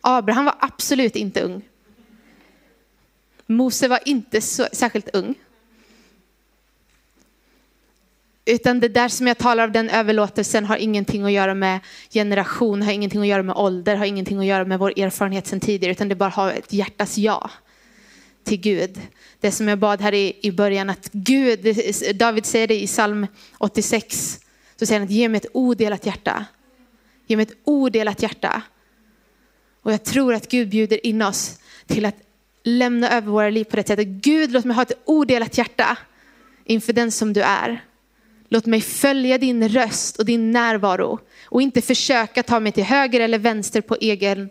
Abraham 0.00 0.44
var 0.44 0.56
absolut 0.60 1.16
inte 1.16 1.40
ung. 1.40 1.68
Mose 3.46 3.88
var 3.88 4.00
inte 4.04 4.40
så, 4.40 4.66
särskilt 4.72 5.14
ung. 5.14 5.34
Utan 8.48 8.80
det 8.80 8.88
där 8.88 9.08
som 9.08 9.26
jag 9.26 9.38
talar 9.38 9.66
om, 9.66 9.72
den 9.72 9.90
överlåtelsen 9.90 10.64
har 10.64 10.76
ingenting 10.76 11.24
att 11.24 11.32
göra 11.32 11.54
med 11.54 11.80
generation, 12.10 12.82
har 12.82 12.92
ingenting 12.92 13.20
att 13.20 13.26
göra 13.26 13.42
med 13.42 13.56
ålder, 13.56 13.96
har 13.96 14.04
ingenting 14.04 14.38
att 14.38 14.46
göra 14.46 14.64
med 14.64 14.78
vår 14.78 14.98
erfarenhet 14.98 15.46
sedan 15.46 15.60
tidigare, 15.60 15.92
utan 15.92 16.08
det 16.08 16.14
bara 16.14 16.30
har 16.30 16.50
ett 16.50 16.72
hjärtas 16.72 17.18
ja 17.18 17.50
till 18.44 18.60
Gud. 18.60 19.00
Det 19.40 19.50
som 19.50 19.68
jag 19.68 19.78
bad 19.78 20.00
här 20.00 20.14
i, 20.14 20.38
i 20.42 20.52
början, 20.52 20.90
att 20.90 21.08
Gud, 21.12 21.76
David 22.14 22.46
säger 22.46 22.66
det 22.66 22.82
i 22.82 22.86
psalm 22.86 23.26
86, 23.58 24.40
så 24.76 24.86
säger 24.86 25.00
han 25.00 25.06
att 25.06 25.12
ge 25.14 25.28
mig 25.28 25.38
ett 25.38 25.50
odelat 25.52 26.06
hjärta. 26.06 26.44
Ge 27.26 27.36
mig 27.36 27.42
ett 27.42 27.58
odelat 27.64 28.22
hjärta. 28.22 28.62
Och 29.82 29.92
jag 29.92 30.04
tror 30.04 30.34
att 30.34 30.48
Gud 30.48 30.68
bjuder 30.68 31.06
in 31.06 31.22
oss 31.22 31.58
till 31.86 32.04
att 32.04 32.16
lämna 32.62 33.10
över 33.10 33.30
våra 33.30 33.50
liv 33.50 33.64
på 33.64 33.76
det 33.76 33.86
sättet. 33.86 34.06
Gud, 34.06 34.52
låt 34.52 34.64
mig 34.64 34.74
ha 34.74 34.82
ett 34.82 35.02
odelat 35.04 35.58
hjärta 35.58 35.98
inför 36.64 36.92
den 36.92 37.12
som 37.12 37.32
du 37.32 37.42
är. 37.42 37.85
Låt 38.48 38.66
mig 38.66 38.80
följa 38.80 39.38
din 39.38 39.68
röst 39.68 40.16
och 40.16 40.24
din 40.24 40.50
närvaro 40.50 41.18
och 41.44 41.62
inte 41.62 41.82
försöka 41.82 42.42
ta 42.42 42.60
mig 42.60 42.72
till 42.72 42.84
höger 42.84 43.20
eller 43.20 43.38
vänster 43.38 43.80
på 43.80 43.96
egen, 44.00 44.50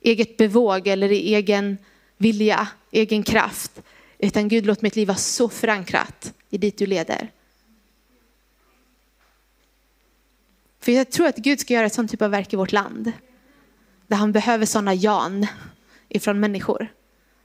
eget 0.00 0.36
bevåg 0.36 0.86
eller 0.86 1.12
i 1.12 1.34
egen 1.34 1.78
vilja, 2.16 2.68
egen 2.90 3.22
kraft. 3.22 3.82
Utan 4.18 4.48
Gud, 4.48 4.66
låt 4.66 4.82
mitt 4.82 4.96
liv 4.96 5.08
vara 5.08 5.18
så 5.18 5.48
förankrat 5.48 6.32
i 6.50 6.58
dit 6.58 6.78
du 6.78 6.86
leder. 6.86 7.30
För 10.80 10.92
jag 10.92 11.10
tror 11.10 11.26
att 11.26 11.36
Gud 11.36 11.60
ska 11.60 11.74
göra 11.74 11.86
ett 11.86 11.94
sånt 11.94 12.10
typ 12.10 12.22
av 12.22 12.30
verk 12.30 12.52
i 12.52 12.56
vårt 12.56 12.72
land. 12.72 13.12
Där 14.06 14.16
han 14.16 14.32
behöver 14.32 14.66
sådana 14.66 14.94
Jan 14.94 15.46
ifrån 16.08 16.40
människor. 16.40 16.92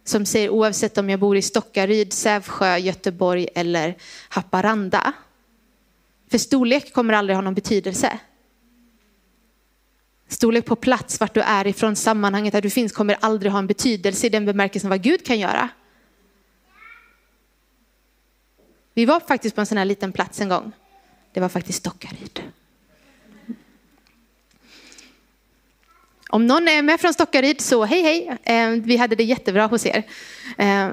Som 0.03 0.25
säger 0.25 0.49
oavsett 0.49 0.97
om 0.97 1.09
jag 1.09 1.19
bor 1.19 1.37
i 1.37 1.41
Stockaryd, 1.41 2.13
Sävsjö, 2.13 2.77
Göteborg 2.77 3.47
eller 3.55 3.97
Haparanda 4.29 5.13
för 6.29 6.37
storlek 6.37 6.93
kommer 6.93 7.13
aldrig 7.13 7.35
ha 7.35 7.41
någon 7.41 7.53
betydelse. 7.53 8.19
Storlek 10.27 10.65
på 10.65 10.75
plats, 10.75 11.19
vart 11.19 11.33
du 11.33 11.41
är 11.41 11.67
ifrån, 11.67 11.95
sammanhanget 11.95 12.53
där 12.53 12.61
du 12.61 12.69
finns 12.69 12.91
kommer 12.91 13.17
aldrig 13.21 13.51
ha 13.51 13.59
en 13.59 13.67
betydelse 13.67 14.27
i 14.27 14.29
den 14.29 14.45
bemärkelsen 14.45 14.89
vad 14.89 15.01
Gud 15.01 15.25
kan 15.25 15.39
göra. 15.39 15.69
Vi 18.93 19.05
var 19.05 19.19
faktiskt 19.19 19.55
på 19.55 19.61
en 19.61 19.67
sån 19.67 19.77
här 19.77 19.85
liten 19.85 20.11
plats 20.11 20.41
en 20.41 20.49
gång. 20.49 20.71
Det 21.33 21.39
var 21.39 21.49
faktiskt 21.49 21.79
Stockaryd. 21.79 22.43
Om 26.29 26.47
någon 26.47 26.67
är 26.67 26.81
med 26.81 26.99
från 26.99 27.13
Stockaryd 27.13 27.61
så 27.61 27.85
hej 27.85 28.01
hej, 28.01 28.37
eh, 28.43 28.69
vi 28.69 28.97
hade 28.97 29.15
det 29.15 29.23
jättebra 29.23 29.65
hos 29.65 29.85
er. 29.85 30.03
Eh, 30.57 30.89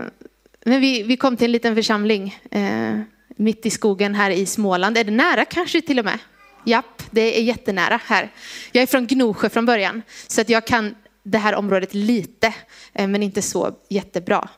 men 0.64 0.80
vi, 0.80 1.02
vi 1.02 1.16
kom 1.16 1.36
till 1.36 1.44
en 1.44 1.52
liten 1.52 1.74
församling 1.74 2.38
eh, 2.50 3.00
mitt 3.36 3.66
i 3.66 3.70
skogen 3.70 4.14
här 4.14 4.30
i 4.30 4.46
Småland. 4.46 4.98
Är 4.98 5.04
det 5.04 5.10
nära 5.10 5.44
kanske 5.44 5.80
till 5.80 5.98
och 5.98 6.04
med? 6.04 6.18
Japp, 6.64 7.02
det 7.10 7.38
är 7.38 7.42
jättenära 7.42 8.00
här. 8.04 8.30
Jag 8.72 8.82
är 8.82 8.86
från 8.86 9.06
Gnosjö 9.06 9.48
från 9.48 9.66
början, 9.66 10.02
så 10.26 10.40
att 10.40 10.48
jag 10.48 10.66
kan 10.66 10.94
det 11.22 11.38
här 11.38 11.54
området 11.54 11.94
lite, 11.94 12.54
eh, 12.92 13.08
men 13.08 13.22
inte 13.22 13.42
så 13.42 13.74
jättebra. 13.88 14.48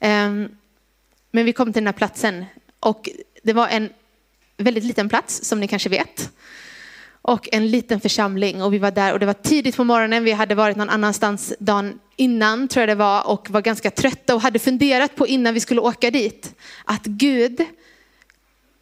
Ehm, 0.00 0.48
men 1.30 1.44
vi 1.44 1.52
kom 1.52 1.72
till 1.72 1.82
den 1.82 1.86
här 1.86 1.92
platsen 1.92 2.44
och 2.80 3.08
det 3.42 3.52
var 3.52 3.68
en 3.68 3.88
väldigt 4.56 4.84
liten 4.84 5.08
plats 5.08 5.44
som 5.44 5.60
ni 5.60 5.68
kanske 5.68 5.88
vet. 5.88 6.30
Och 7.22 7.48
en 7.52 7.70
liten 7.70 8.00
församling 8.00 8.62
och 8.62 8.74
vi 8.74 8.78
var 8.78 8.90
där 8.90 9.12
och 9.12 9.18
det 9.18 9.26
var 9.26 9.32
tidigt 9.34 9.76
på 9.76 9.84
morgonen. 9.84 10.24
Vi 10.24 10.32
hade 10.32 10.54
varit 10.54 10.76
någon 10.76 10.90
annanstans 10.90 11.54
dagen 11.58 11.98
innan 12.16 12.68
tror 12.68 12.82
jag 12.82 12.88
det 12.88 12.94
var 12.94 13.26
och 13.26 13.50
var 13.50 13.60
ganska 13.60 13.90
trötta 13.90 14.34
och 14.34 14.40
hade 14.40 14.58
funderat 14.58 15.16
på 15.16 15.26
innan 15.26 15.54
vi 15.54 15.60
skulle 15.60 15.80
åka 15.80 16.10
dit 16.10 16.54
att 16.84 17.04
Gud 17.04 17.64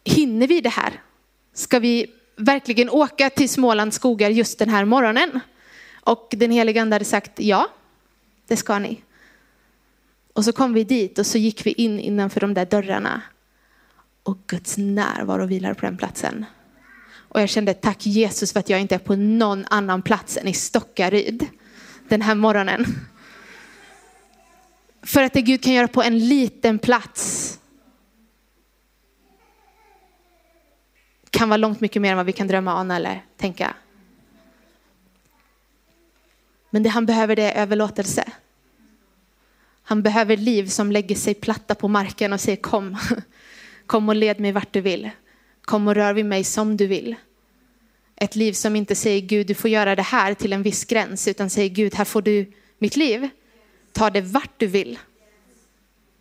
hinner 0.05 0.47
vi 0.47 0.61
det 0.61 0.69
här? 0.69 1.01
Ska 1.53 1.79
vi 1.79 2.07
verkligen 2.35 2.89
åka 2.89 3.29
till 3.29 3.49
Smålands 3.49 3.95
skogar 3.95 4.29
just 4.29 4.59
den 4.59 4.69
här 4.69 4.85
morgonen? 4.85 5.39
Och 6.01 6.33
den 6.37 6.51
helige 6.51 6.81
ande 6.81 6.95
hade 6.95 7.05
sagt 7.05 7.31
ja, 7.39 7.67
det 8.47 8.57
ska 8.57 8.79
ni. 8.79 9.01
Och 10.33 10.45
så 10.45 10.51
kom 10.51 10.73
vi 10.73 10.83
dit 10.83 11.19
och 11.19 11.25
så 11.25 11.37
gick 11.37 11.65
vi 11.65 11.71
in 11.71 11.99
innanför 11.99 12.39
de 12.39 12.53
där 12.53 12.65
dörrarna. 12.65 13.21
Och 14.23 14.37
Guds 14.47 14.77
närvaro 14.77 15.45
vilar 15.45 15.73
på 15.73 15.85
den 15.85 15.97
platsen. 15.97 16.45
Och 17.17 17.41
jag 17.41 17.49
kände 17.49 17.73
tack 17.73 18.05
Jesus 18.05 18.53
för 18.53 18.59
att 18.59 18.69
jag 18.69 18.81
inte 18.81 18.95
är 18.95 18.99
på 18.99 19.15
någon 19.15 19.65
annan 19.69 20.01
plats 20.01 20.37
än 20.37 20.47
i 20.47 20.53
Stockaryd 20.53 21.47
den 22.07 22.21
här 22.21 22.35
morgonen. 22.35 22.85
För 25.03 25.23
att 25.23 25.33
det 25.33 25.41
Gud 25.41 25.63
kan 25.63 25.73
göra 25.73 25.87
på 25.87 26.03
en 26.03 26.27
liten 26.27 26.79
plats 26.79 27.59
kan 31.35 31.49
vara 31.49 31.57
långt 31.57 31.81
mycket 31.81 32.01
mer 32.01 32.11
än 32.11 32.17
vad 32.17 32.25
vi 32.25 32.31
kan 32.31 32.47
drömma, 32.47 32.73
ana 32.73 32.95
eller 32.95 33.25
tänka. 33.37 33.75
Men 36.69 36.83
det 36.83 36.89
han 36.89 37.05
behöver 37.05 37.35
det 37.35 37.51
är 37.51 37.61
överlåtelse. 37.61 38.31
Han 39.83 40.03
behöver 40.03 40.37
liv 40.37 40.67
som 40.67 40.91
lägger 40.91 41.15
sig 41.15 41.33
platta 41.33 41.75
på 41.75 41.87
marken 41.87 42.33
och 42.33 42.41
säger 42.41 42.57
kom, 42.57 42.97
kom 43.85 44.09
och 44.09 44.15
led 44.15 44.39
mig 44.39 44.51
vart 44.51 44.73
du 44.73 44.81
vill. 44.81 45.09
Kom 45.61 45.87
och 45.87 45.95
rör 45.95 46.13
vid 46.13 46.25
mig 46.25 46.43
som 46.43 46.77
du 46.77 46.87
vill. 46.87 47.15
Ett 48.15 48.35
liv 48.35 48.53
som 48.53 48.75
inte 48.75 48.95
säger 48.95 49.21
Gud, 49.21 49.47
du 49.47 49.53
får 49.53 49.69
göra 49.69 49.95
det 49.95 50.01
här 50.01 50.33
till 50.33 50.53
en 50.53 50.63
viss 50.63 50.85
gräns, 50.85 51.27
utan 51.27 51.49
säger 51.49 51.69
Gud, 51.69 51.95
här 51.95 52.05
får 52.05 52.21
du 52.21 52.51
mitt 52.77 52.95
liv. 52.95 53.29
Ta 53.91 54.09
det 54.09 54.21
vart 54.21 54.59
du 54.59 54.67
vill. 54.67 54.99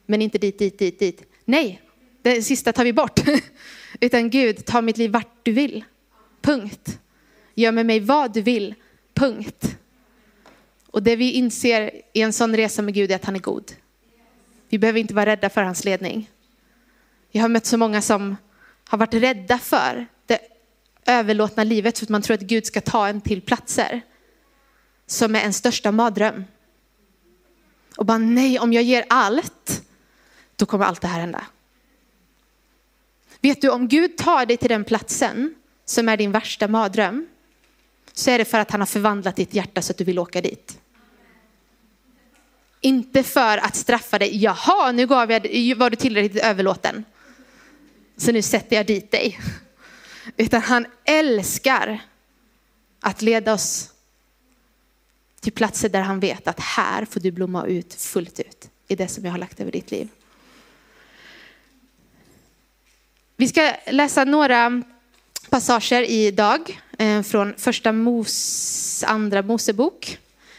Men 0.07 0.23
inte 0.23 0.39
dit, 0.39 0.59
dit, 0.59 0.79
dit, 0.79 0.99
dit. 0.99 1.23
Nej, 1.45 1.83
det 2.23 2.43
sista 2.43 2.73
tar 2.73 2.85
vi 2.85 2.93
bort. 2.93 3.21
Utan 4.01 4.31
Gud, 4.31 4.65
ta 4.67 4.81
mitt 4.81 4.99
liv 4.99 5.11
vart 5.11 5.39
du 5.43 5.53
vill. 5.53 5.85
Punkt. 6.41 6.99
Gör 7.55 7.73
med 7.73 7.87
mig 7.87 8.01
vad 8.01 8.33
du 8.33 8.43
vill. 8.43 8.75
Punkt. 9.15 9.77
Och 10.87 11.03
det 11.03 11.17
vi 11.17 11.33
inser 11.33 11.91
i 12.13 12.21
en 12.21 12.33
sån 12.33 12.57
resa 12.57 12.83
med 12.83 12.95
Gud 12.95 13.11
är 13.11 13.17
att 13.17 13.25
han 13.25 13.37
är 13.37 13.41
god. 13.41 13.73
Vi 14.69 14.79
behöver 14.79 15.01
inte 15.01 15.15
vara 15.15 15.27
rädda 15.27 15.51
för 15.51 15.63
hans 15.63 15.85
ledning. 15.85 16.31
Jag 17.31 17.43
har 17.43 17.49
mött 17.49 17.67
så 17.67 17.77
många 17.77 18.03
som 18.03 18.37
har 18.89 18.99
varit 18.99 19.15
rädda 19.15 19.59
för 19.59 20.07
det 20.27 20.39
överlåtna 21.07 21.65
livet 21.65 21.99
för 21.99 22.07
att 22.07 22.11
man 22.11 22.23
tror 22.23 22.35
att 22.35 22.41
Gud 22.41 22.67
ska 22.67 22.81
ta 22.81 23.09
en 23.09 23.21
till 23.21 23.41
platser. 23.41 24.01
Som 25.07 25.37
är 25.37 25.41
en 25.41 25.53
största 25.53 25.93
mardröm. 25.93 26.45
Och 27.97 28.07
bara 28.07 28.19
nej, 28.19 28.59
om 28.59 28.73
jag 28.73 28.83
ger 28.83 29.05
allt, 29.09 29.83
då 30.57 30.67
kommer 30.67 30.85
allt 30.85 31.01
det 31.01 31.09
här 31.09 31.21
hända. 31.21 31.47
Vet 33.45 33.61
du, 33.61 33.69
om 33.69 33.89
Gud 33.89 34.17
tar 34.17 34.47
dig 34.47 34.57
till 34.57 34.69
den 34.69 34.85
platsen 34.85 35.55
som 35.85 36.09
är 36.09 36.17
din 36.17 36.33
värsta 36.33 36.69
mardröm, 36.69 37.27
så 38.13 38.31
är 38.31 38.39
det 38.39 38.45
för 38.45 38.59
att 38.59 38.71
han 38.71 38.81
har 38.81 38.87
förvandlat 38.87 39.37
ditt 39.37 39.55
hjärta 39.55 39.83
så 39.83 39.91
att 39.91 39.99
du 39.99 40.05
vill 40.05 40.19
åka 40.19 40.41
dit. 40.41 40.79
Inte 42.81 43.23
för 43.23 43.59
att 43.59 43.77
straffa 43.77 44.19
dig, 44.19 44.43
jaha 44.43 44.93
nu 44.93 45.07
gav 45.07 45.31
jag, 45.33 45.77
var 45.77 45.91
du 45.91 45.97
tillräckligt 45.97 46.43
överlåten. 46.43 47.05
Så 48.17 48.33
nu 48.33 48.43
sätter 48.43 48.77
jag 48.77 48.87
dit 48.87 49.11
dig. 49.11 49.41
Utan 50.37 50.63
han 50.63 50.87
älskar 51.05 51.99
att 53.01 53.23
leda 53.23 53.53
oss 53.53 53.93
till 55.41 55.53
platser 55.53 55.89
där 55.89 56.01
han 56.01 56.21
vet 56.21 56.49
att 56.49 56.61
här 56.61 57.05
får 57.05 57.21
du 57.21 57.31
blomma 57.31 57.67
ut 57.67 57.95
fullt 57.95 58.41
ut 58.41 58.71
i 58.89 58.97
det 58.97 59.09
som 59.09 59.25
jag 59.25 59.33
har 59.33 59.39
lagt 59.39 59.61
över 59.61 59.73
ditt 59.73 59.91
liv. 59.91 60.09
Vi 63.45 63.49
ska 63.49 63.73
läsa 63.87 64.25
några 64.25 64.83
passager 65.51 66.03
idag 66.03 66.81
eh, 66.99 67.23
från 67.23 67.55
första 67.57 67.93
Mos, 67.93 69.05
andra 69.07 69.43
Mosebok. 69.43 70.19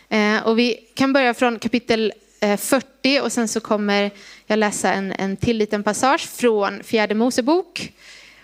Eh, 0.09 0.47
och 0.47 0.59
vi 0.59 0.87
kan 0.93 1.13
börja 1.13 1.33
från 1.33 1.59
kapitel 1.59 2.13
eh, 2.39 2.57
40 2.57 3.19
och 3.19 3.31
sen 3.31 3.47
så 3.47 3.59
kommer 3.59 4.11
jag 4.47 4.59
läsa 4.59 4.93
en, 4.93 5.11
en 5.11 5.37
till 5.37 5.57
liten 5.57 5.83
passage 5.83 6.29
från 6.29 6.83
fjärde 6.83 7.15
Mosebok 7.15 7.93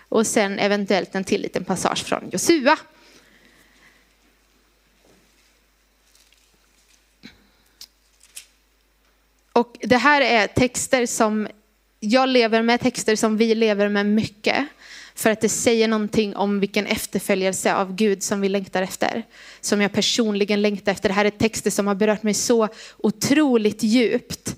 och 0.08 0.26
sen 0.26 0.58
eventuellt 0.58 1.14
en 1.14 1.24
till 1.24 1.42
liten 1.42 1.64
passage 1.64 2.04
från 2.04 2.30
Josua. 2.32 2.78
Och 9.52 9.76
det 9.80 9.98
här 9.98 10.20
är 10.20 10.46
texter 10.46 11.06
som 11.06 11.48
jag 12.04 12.28
lever 12.28 12.62
med, 12.62 12.80
texter 12.80 13.16
som 13.16 13.36
vi 13.36 13.54
lever 13.54 13.88
med 13.88 14.06
mycket. 14.06 14.66
För 15.14 15.30
att 15.30 15.40
det 15.40 15.48
säger 15.48 15.88
någonting 15.88 16.36
om 16.36 16.60
vilken 16.60 16.86
efterföljelse 16.86 17.74
av 17.74 17.94
Gud 17.94 18.22
som 18.22 18.40
vi 18.40 18.48
längtar 18.48 18.82
efter. 18.82 19.22
Som 19.60 19.80
jag 19.80 19.92
personligen 19.92 20.62
längtar 20.62 20.92
efter. 20.92 21.08
Det 21.08 21.14
här 21.14 21.24
är 21.24 21.30
texter 21.30 21.70
som 21.70 21.86
har 21.86 21.94
berört 21.94 22.22
mig 22.22 22.34
så 22.34 22.68
otroligt 22.98 23.82
djupt. 23.82 24.56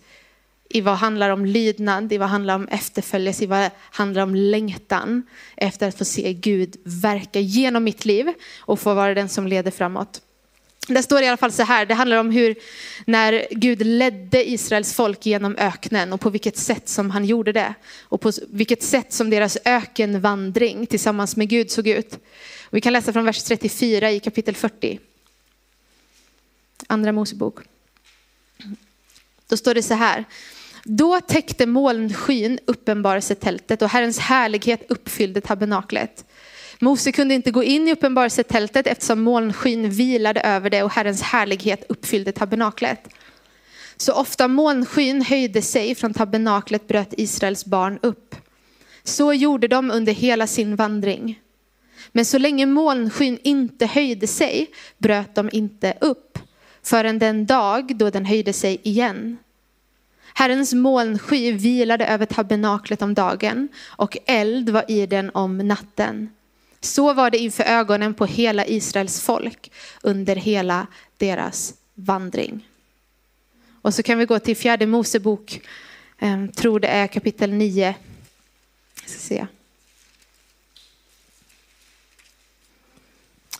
I 0.68 0.80
vad 0.80 0.94
handlar 0.94 1.30
om 1.30 1.46
lydnad, 1.46 2.12
i 2.12 2.18
vad 2.18 2.28
handlar 2.28 2.54
om 2.54 2.68
efterföljelse, 2.68 3.44
i 3.44 3.46
vad 3.46 3.70
handlar 3.90 4.22
om 4.22 4.34
längtan. 4.34 5.22
Efter 5.56 5.88
att 5.88 5.98
få 5.98 6.04
se 6.04 6.32
Gud 6.32 6.76
verka 6.84 7.40
genom 7.40 7.84
mitt 7.84 8.04
liv 8.04 8.32
och 8.58 8.80
få 8.80 8.94
vara 8.94 9.14
den 9.14 9.28
som 9.28 9.46
leder 9.46 9.70
framåt. 9.70 10.20
Det 10.88 11.02
står 11.02 11.22
i 11.22 11.26
alla 11.28 11.36
fall 11.36 11.52
så 11.52 11.62
här, 11.62 11.86
det 11.86 11.94
handlar 11.94 12.16
om 12.16 12.30
hur 12.30 12.54
när 13.06 13.46
Gud 13.50 13.86
ledde 13.86 14.50
Israels 14.50 14.94
folk 14.94 15.26
genom 15.26 15.56
öknen 15.56 16.12
och 16.12 16.20
på 16.20 16.30
vilket 16.30 16.56
sätt 16.56 16.88
som 16.88 17.10
han 17.10 17.24
gjorde 17.24 17.52
det. 17.52 17.74
Och 18.02 18.20
på 18.20 18.32
vilket 18.48 18.82
sätt 18.82 19.12
som 19.12 19.30
deras 19.30 19.58
ökenvandring 19.64 20.86
tillsammans 20.86 21.36
med 21.36 21.48
Gud 21.48 21.70
såg 21.70 21.88
ut. 21.88 22.14
Och 22.64 22.76
vi 22.76 22.80
kan 22.80 22.92
läsa 22.92 23.12
från 23.12 23.24
vers 23.24 23.42
34 23.42 24.10
i 24.10 24.20
kapitel 24.20 24.54
40. 24.54 25.00
Andra 26.86 27.12
Mosebok. 27.12 27.58
Då 29.48 29.56
står 29.56 29.74
det 29.74 29.82
så 29.82 29.94
här. 29.94 30.24
Då 30.84 31.20
täckte 31.20 31.66
molnskyn 31.66 32.58
uppenbarelsetältet 32.64 33.82
och 33.82 33.88
Herrens 33.88 34.18
härlighet 34.18 34.82
uppfyllde 34.88 35.40
tabernaklet. 35.40 36.24
Mose 36.80 37.12
kunde 37.12 37.34
inte 37.34 37.50
gå 37.50 37.62
in 37.62 37.88
i 37.88 37.92
uppenbarelsetältet 37.92 38.86
eftersom 38.86 39.22
molnskyn 39.22 39.90
vilade 39.90 40.40
över 40.40 40.70
det 40.70 40.82
och 40.82 40.90
Herrens 40.90 41.22
härlighet 41.22 41.84
uppfyllde 41.88 42.32
tabernaklet. 42.32 43.08
Så 43.96 44.12
ofta 44.12 44.48
molnskyn 44.48 45.22
höjde 45.22 45.62
sig 45.62 45.94
från 45.94 46.14
tabernaklet 46.14 46.88
bröt 46.88 47.14
Israels 47.16 47.64
barn 47.64 47.98
upp. 48.02 48.36
Så 49.02 49.32
gjorde 49.32 49.68
de 49.68 49.90
under 49.90 50.12
hela 50.12 50.46
sin 50.46 50.76
vandring. 50.76 51.40
Men 52.12 52.24
så 52.24 52.38
länge 52.38 52.66
molnskyn 52.66 53.38
inte 53.42 53.86
höjde 53.86 54.26
sig 54.26 54.66
bröt 54.98 55.34
de 55.34 55.50
inte 55.52 55.94
upp 56.00 56.38
förrän 56.82 57.18
den 57.18 57.46
dag 57.46 57.96
då 57.96 58.10
den 58.10 58.24
höjde 58.24 58.52
sig 58.52 58.80
igen. 58.82 59.38
Herrens 60.34 60.74
molnsky 60.74 61.52
vilade 61.52 62.06
över 62.06 62.26
tabernaklet 62.26 63.02
om 63.02 63.14
dagen 63.14 63.68
och 63.84 64.16
eld 64.26 64.70
var 64.70 64.90
i 64.90 65.06
den 65.06 65.30
om 65.34 65.58
natten. 65.58 66.28
Så 66.84 67.12
var 67.12 67.30
det 67.30 67.38
inför 67.38 67.64
ögonen 67.64 68.14
på 68.14 68.26
hela 68.26 68.66
Israels 68.66 69.20
folk 69.20 69.72
under 70.02 70.36
hela 70.36 70.86
deras 71.16 71.74
vandring. 71.94 72.68
Och 73.82 73.94
så 73.94 74.02
kan 74.02 74.18
vi 74.18 74.24
gå 74.24 74.38
till 74.38 74.56
fjärde 74.56 74.86
Mosebok, 74.86 75.60
ehm, 76.18 76.52
tror 76.52 76.80
det 76.80 76.88
är 76.88 77.06
kapitel 77.06 77.52
9. 77.52 77.94
Jag 79.00 79.10
ska 79.10 79.18
se. 79.18 79.46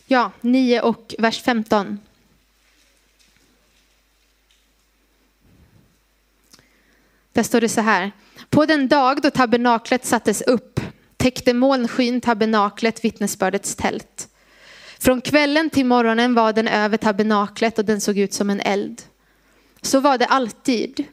Ja, 0.07 0.31
9 0.41 0.81
och 0.81 1.15
vers 1.17 1.41
15. 1.41 1.99
Där 7.31 7.43
står 7.43 7.61
det 7.61 7.69
så 7.69 7.81
här. 7.81 8.11
På 8.49 8.65
den 8.65 8.87
dag 8.87 9.21
då 9.21 9.31
tabernaklet 9.31 10.05
sattes 10.05 10.41
upp 10.41 10.79
täckte 11.25 11.53
molnskyn 11.53 12.21
tabernaklet, 12.21 13.05
vittnesbördets 13.05 13.75
tält. 13.75 14.27
Från 14.99 15.21
kvällen 15.21 15.69
till 15.69 15.85
morgonen 15.85 16.35
var 16.35 16.53
den 16.53 16.67
över 16.67 16.97
tabernaklet 16.97 17.79
och 17.79 17.85
den 17.85 18.01
såg 18.01 18.17
ut 18.17 18.33
som 18.33 18.49
en 18.49 18.59
eld. 18.59 19.01
Så 19.81 19.99
var 19.99 20.17
det 20.17 20.25
alltid. 20.25 21.03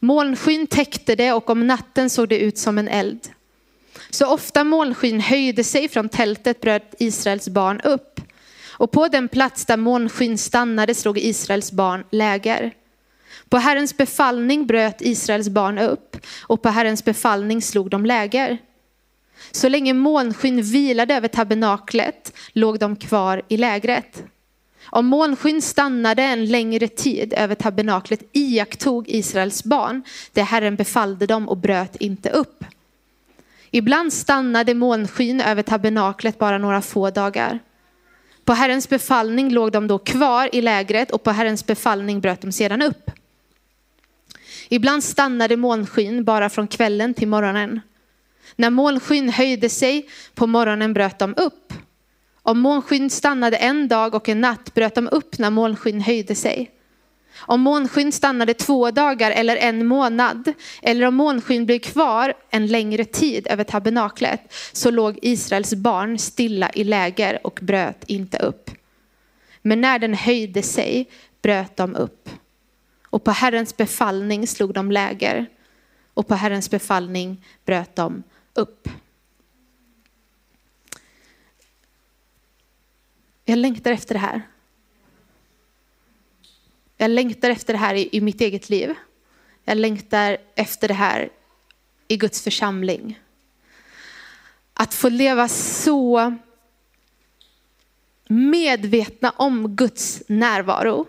Molnskyn 0.00 0.66
täckte 0.66 1.14
det 1.14 1.32
och 1.32 1.50
om 1.50 1.66
natten 1.66 2.10
såg 2.10 2.28
det 2.28 2.38
ut 2.38 2.58
som 2.58 2.78
en 2.78 2.88
eld. 2.88 3.28
Så 4.10 4.26
ofta 4.26 4.64
molnskyn 4.64 5.20
höjde 5.20 5.64
sig 5.64 5.88
från 5.88 6.08
tältet 6.08 6.60
bröt 6.60 6.94
Israels 6.98 7.48
barn 7.48 7.80
upp. 7.80 8.20
Och 8.70 8.90
på 8.90 9.08
den 9.08 9.28
plats 9.28 9.64
där 9.66 9.76
molnskyn 9.76 10.38
stannade 10.38 10.94
slog 10.94 11.18
Israels 11.18 11.72
barn 11.72 12.04
läger. 12.10 12.74
På 13.48 13.56
Herrens 13.56 13.96
befallning 13.96 14.66
bröt 14.66 15.00
Israels 15.00 15.48
barn 15.48 15.78
upp 15.78 16.16
och 16.40 16.62
på 16.62 16.68
Herrens 16.68 17.04
befallning 17.04 17.62
slog 17.62 17.90
de 17.90 18.06
läger. 18.06 18.58
Så 19.52 19.68
länge 19.68 19.94
molnskyn 19.94 20.62
vilade 20.62 21.14
över 21.14 21.28
tabernaklet 21.28 22.32
låg 22.52 22.78
de 22.78 22.96
kvar 22.96 23.42
i 23.48 23.56
lägret. 23.56 24.24
Om 24.86 25.06
molnskyn 25.06 25.62
stannade 25.62 26.22
en 26.22 26.46
längre 26.46 26.88
tid 26.88 27.34
över 27.36 27.54
tabernaklet 27.54 28.20
iakttog 28.32 29.08
Israels 29.08 29.64
barn 29.64 30.02
det 30.32 30.42
Herren 30.42 30.76
befallde 30.76 31.26
dem 31.26 31.48
och 31.48 31.56
bröt 31.56 31.96
inte 31.96 32.30
upp. 32.30 32.64
Ibland 33.70 34.12
stannade 34.12 34.74
molnskyn 34.74 35.40
över 35.40 35.62
tabernaklet 35.62 36.38
bara 36.38 36.58
några 36.58 36.82
få 36.82 37.10
dagar. 37.10 37.58
På 38.44 38.52
Herrens 38.52 38.88
befallning 38.88 39.50
låg 39.50 39.72
de 39.72 39.86
då 39.86 39.98
kvar 39.98 40.48
i 40.52 40.60
lägret 40.60 41.10
och 41.10 41.22
på 41.22 41.30
Herrens 41.30 41.66
befallning 41.66 42.20
bröt 42.20 42.40
de 42.40 42.52
sedan 42.52 42.82
upp. 42.82 43.10
Ibland 44.68 45.04
stannade 45.04 45.56
molnskyn 45.56 46.24
bara 46.24 46.48
från 46.48 46.68
kvällen 46.68 47.14
till 47.14 47.28
morgonen. 47.28 47.80
När 48.56 48.70
molnskyn 48.70 49.28
höjde 49.28 49.68
sig 49.68 50.08
på 50.34 50.46
morgonen 50.46 50.92
bröt 50.92 51.18
de 51.18 51.34
upp. 51.36 51.72
Om 52.42 52.58
månskyn 52.58 53.10
stannade 53.10 53.56
en 53.56 53.88
dag 53.88 54.14
och 54.14 54.28
en 54.28 54.40
natt 54.40 54.74
bröt 54.74 54.94
de 54.94 55.08
upp 55.12 55.38
när 55.38 55.50
molnskyn 55.50 56.00
höjde 56.00 56.34
sig. 56.34 56.70
Om 57.34 57.60
månskyn 57.60 58.12
stannade 58.12 58.54
två 58.54 58.90
dagar 58.90 59.30
eller 59.30 59.56
en 59.56 59.86
månad, 59.86 60.52
eller 60.82 61.06
om 61.06 61.14
månskyn 61.14 61.66
blev 61.66 61.78
kvar 61.78 62.34
en 62.50 62.66
längre 62.66 63.04
tid 63.04 63.46
över 63.50 63.64
tabernaklet, 63.64 64.54
så 64.72 64.90
låg 64.90 65.18
Israels 65.22 65.74
barn 65.74 66.18
stilla 66.18 66.70
i 66.74 66.84
läger 66.84 67.46
och 67.46 67.58
bröt 67.62 68.04
inte 68.06 68.38
upp. 68.38 68.70
Men 69.62 69.80
när 69.80 69.98
den 69.98 70.14
höjde 70.14 70.62
sig 70.62 71.08
bröt 71.42 71.76
de 71.76 71.96
upp. 71.96 72.28
Och 73.08 73.24
på 73.24 73.30
Herrens 73.30 73.76
befallning 73.76 74.46
slog 74.46 74.74
de 74.74 74.92
läger, 74.92 75.46
och 76.14 76.28
på 76.28 76.34
Herrens 76.34 76.70
befallning 76.70 77.44
bröt 77.64 77.96
de 77.96 78.22
upp. 78.54 78.88
Jag 83.44 83.58
längtar 83.58 83.92
efter 83.92 84.14
det 84.14 84.18
här. 84.18 84.42
Jag 86.96 87.10
längtar 87.10 87.50
efter 87.50 87.72
det 87.72 87.78
här 87.78 87.94
i, 87.94 88.08
i 88.12 88.20
mitt 88.20 88.40
eget 88.40 88.70
liv. 88.70 88.94
Jag 89.64 89.78
längtar 89.78 90.38
efter 90.54 90.88
det 90.88 90.94
här 90.94 91.30
i 92.08 92.16
Guds 92.16 92.42
församling. 92.42 93.20
Att 94.74 94.94
få 94.94 95.08
leva 95.08 95.48
så 95.48 96.36
medvetna 98.26 99.30
om 99.30 99.76
Guds 99.76 100.22
närvaro 100.26 101.06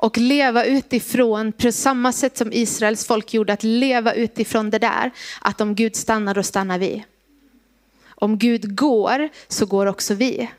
och 0.00 0.18
leva 0.18 0.64
utifrån, 0.64 1.52
på 1.52 1.72
samma 1.72 2.12
sätt 2.12 2.36
som 2.36 2.52
Israels 2.52 3.06
folk 3.06 3.34
gjorde, 3.34 3.52
att 3.52 3.62
leva 3.62 4.14
utifrån 4.14 4.70
det 4.70 4.78
där, 4.78 5.10
att 5.40 5.60
om 5.60 5.74
Gud 5.74 5.96
stannar, 5.96 6.34
då 6.34 6.42
stannar 6.42 6.78
vi. 6.78 7.04
Om 8.08 8.38
Gud 8.38 8.76
går, 8.76 9.28
så 9.48 9.66
går 9.66 9.86
också 9.86 10.14
vi. 10.14 10.50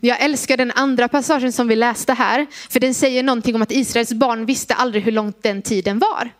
Jag 0.00 0.20
älskar 0.20 0.56
den 0.56 0.70
andra 0.70 1.08
passagen 1.08 1.52
som 1.52 1.68
vi 1.68 1.76
läste 1.76 2.12
här, 2.12 2.46
för 2.70 2.80
den 2.80 2.94
säger 2.94 3.22
någonting 3.22 3.54
om 3.54 3.62
att 3.62 3.72
Israels 3.72 4.12
barn 4.12 4.46
visste 4.46 4.74
aldrig 4.74 5.02
hur 5.02 5.12
långt 5.12 5.42
den 5.42 5.62
tiden 5.62 5.98
var. 5.98 6.30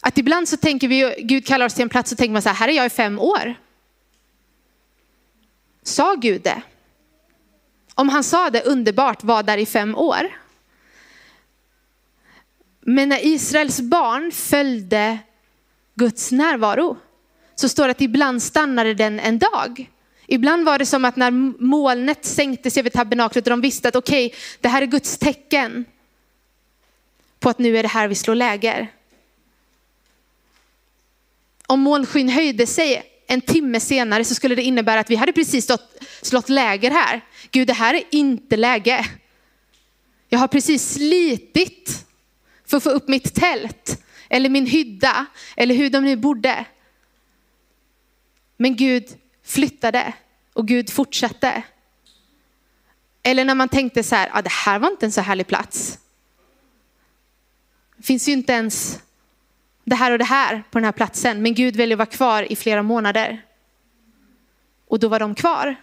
Att 0.00 0.18
ibland 0.18 0.48
så 0.48 0.56
tänker 0.56 0.88
vi, 0.88 1.14
Gud 1.18 1.46
kallar 1.46 1.66
oss 1.66 1.74
till 1.74 1.82
en 1.82 1.88
plats 1.88 2.12
och 2.12 2.18
tänker 2.18 2.32
man 2.32 2.42
så 2.42 2.48
här, 2.48 2.56
här 2.56 2.68
är 2.68 2.72
jag 2.72 2.86
i 2.86 2.90
fem 2.90 3.18
år. 3.18 3.54
Sa 5.82 6.14
Gud 6.14 6.42
det? 6.42 6.62
Om 7.98 8.08
han 8.08 8.24
sa 8.24 8.50
det 8.50 8.62
underbart, 8.62 9.24
var 9.24 9.42
där 9.42 9.58
i 9.58 9.66
fem 9.66 9.96
år. 9.96 10.38
Men 12.80 13.08
när 13.08 13.26
Israels 13.26 13.80
barn 13.80 14.32
följde 14.32 15.18
Guds 15.94 16.32
närvaro 16.32 16.96
så 17.54 17.68
står 17.68 17.84
det 17.84 17.90
att 17.90 18.00
ibland 18.00 18.42
stannade 18.42 18.94
den 18.94 19.20
en 19.20 19.38
dag. 19.38 19.90
Ibland 20.26 20.64
var 20.64 20.78
det 20.78 20.86
som 20.86 21.04
att 21.04 21.16
när 21.16 21.30
molnet 21.64 22.24
sänkte 22.24 22.70
sig 22.70 22.80
över 22.80 22.90
tabernaklet 22.90 23.46
och 23.46 23.50
de 23.50 23.60
visste 23.60 23.88
att 23.88 23.96
okej, 23.96 24.26
okay, 24.26 24.38
det 24.60 24.68
här 24.68 24.82
är 24.82 24.86
Guds 24.86 25.18
tecken 25.18 25.84
på 27.38 27.48
att 27.48 27.58
nu 27.58 27.78
är 27.78 27.82
det 27.82 27.88
här 27.88 28.08
vi 28.08 28.14
slår 28.14 28.34
läger. 28.34 28.92
Om 31.66 31.80
molnskyn 31.80 32.28
höjde 32.28 32.66
sig 32.66 33.02
en 33.30 33.40
timme 33.40 33.80
senare 33.80 34.24
så 34.24 34.34
skulle 34.34 34.54
det 34.54 34.62
innebära 34.62 35.00
att 35.00 35.10
vi 35.10 35.16
hade 35.16 35.32
precis 35.32 35.64
stått, 35.64 36.04
slått 36.22 36.48
läger 36.48 36.90
här. 36.90 37.20
Gud, 37.50 37.66
det 37.66 37.72
här 37.72 37.94
är 37.94 38.02
inte 38.10 38.56
läge. 38.56 39.06
Jag 40.28 40.38
har 40.38 40.48
precis 40.48 40.92
slitit 40.92 42.06
för 42.66 42.76
att 42.76 42.82
få 42.82 42.90
upp 42.90 43.08
mitt 43.08 43.34
tält 43.34 44.02
eller 44.28 44.48
min 44.48 44.66
hydda 44.66 45.26
eller 45.56 45.74
hur 45.74 45.90
de 45.90 46.04
nu 46.04 46.16
bodde. 46.16 46.64
Men 48.56 48.76
Gud 48.76 49.04
flyttade 49.44 50.12
och 50.52 50.68
Gud 50.68 50.90
fortsatte. 50.90 51.62
Eller 53.22 53.44
när 53.44 53.54
man 53.54 53.68
tänkte 53.68 54.02
så 54.02 54.14
här, 54.14 54.30
ah, 54.32 54.42
det 54.42 54.52
här 54.52 54.78
var 54.78 54.90
inte 54.90 55.06
en 55.06 55.12
så 55.12 55.20
härlig 55.20 55.46
plats. 55.46 55.98
Det 57.96 58.02
finns 58.02 58.28
ju 58.28 58.32
inte 58.32 58.52
ens 58.52 59.00
det 59.88 59.96
här 59.96 60.12
och 60.12 60.18
det 60.18 60.24
här 60.24 60.62
på 60.70 60.78
den 60.78 60.84
här 60.84 60.92
platsen, 60.92 61.42
men 61.42 61.54
Gud 61.54 61.76
väljer 61.76 61.94
att 61.94 61.98
vara 61.98 62.06
kvar 62.06 62.52
i 62.52 62.56
flera 62.56 62.82
månader. 62.82 63.42
Och 64.88 64.98
då 64.98 65.08
var 65.08 65.20
de 65.20 65.34
kvar. 65.34 65.76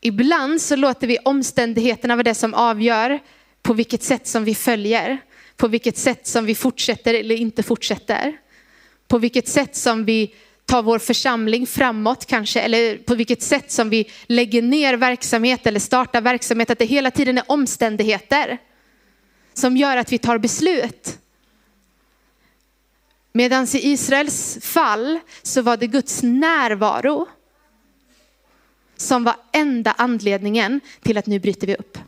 Ibland 0.00 0.60
så 0.60 0.76
låter 0.76 1.06
vi 1.06 1.18
omständigheterna 1.18 2.16
vara 2.16 2.22
det 2.22 2.34
som 2.34 2.54
avgör 2.54 3.20
på 3.62 3.72
vilket 3.72 4.02
sätt 4.02 4.26
som 4.26 4.44
vi 4.44 4.54
följer, 4.54 5.18
på 5.56 5.68
vilket 5.68 5.96
sätt 5.96 6.26
som 6.26 6.44
vi 6.44 6.54
fortsätter 6.54 7.14
eller 7.14 7.34
inte 7.34 7.62
fortsätter, 7.62 8.36
på 9.08 9.18
vilket 9.18 9.48
sätt 9.48 9.76
som 9.76 10.04
vi 10.04 10.34
tar 10.64 10.82
vår 10.82 10.98
församling 10.98 11.66
framåt 11.66 12.26
kanske, 12.26 12.60
eller 12.60 12.96
på 12.96 13.14
vilket 13.14 13.42
sätt 13.42 13.72
som 13.72 13.90
vi 13.90 14.10
lägger 14.26 14.62
ner 14.62 14.96
verksamhet 14.96 15.66
eller 15.66 15.80
startar 15.80 16.20
verksamhet, 16.20 16.70
att 16.70 16.78
det 16.78 16.84
hela 16.84 17.10
tiden 17.10 17.38
är 17.38 17.44
omständigheter 17.46 18.58
som 19.54 19.76
gör 19.76 19.96
att 19.96 20.12
vi 20.12 20.18
tar 20.18 20.38
beslut. 20.38 21.18
Medan 23.36 23.64
i 23.64 23.92
Israels 23.92 24.58
fall 24.60 25.20
så 25.42 25.62
var 25.62 25.76
det 25.76 25.86
Guds 25.86 26.22
närvaro 26.22 27.28
som 28.96 29.24
var 29.24 29.36
enda 29.52 29.94
anledningen 29.98 30.80
till 31.02 31.18
att 31.18 31.26
nu 31.26 31.38
bryter 31.38 31.66
vi 31.66 31.74
upp. 31.76 31.98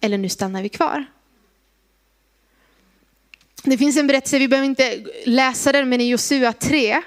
Eller 0.00 0.18
nu 0.18 0.28
stannar 0.28 0.62
vi 0.62 0.68
kvar. 0.68 1.04
Det 3.62 3.78
finns 3.78 3.96
en 3.96 4.06
berättelse, 4.06 4.38
vi 4.38 4.48
behöver 4.48 4.68
inte 4.68 5.04
läsa 5.24 5.72
den, 5.72 5.88
men 5.88 6.00
i 6.00 6.08
Josua 6.08 6.52
3 6.52 7.02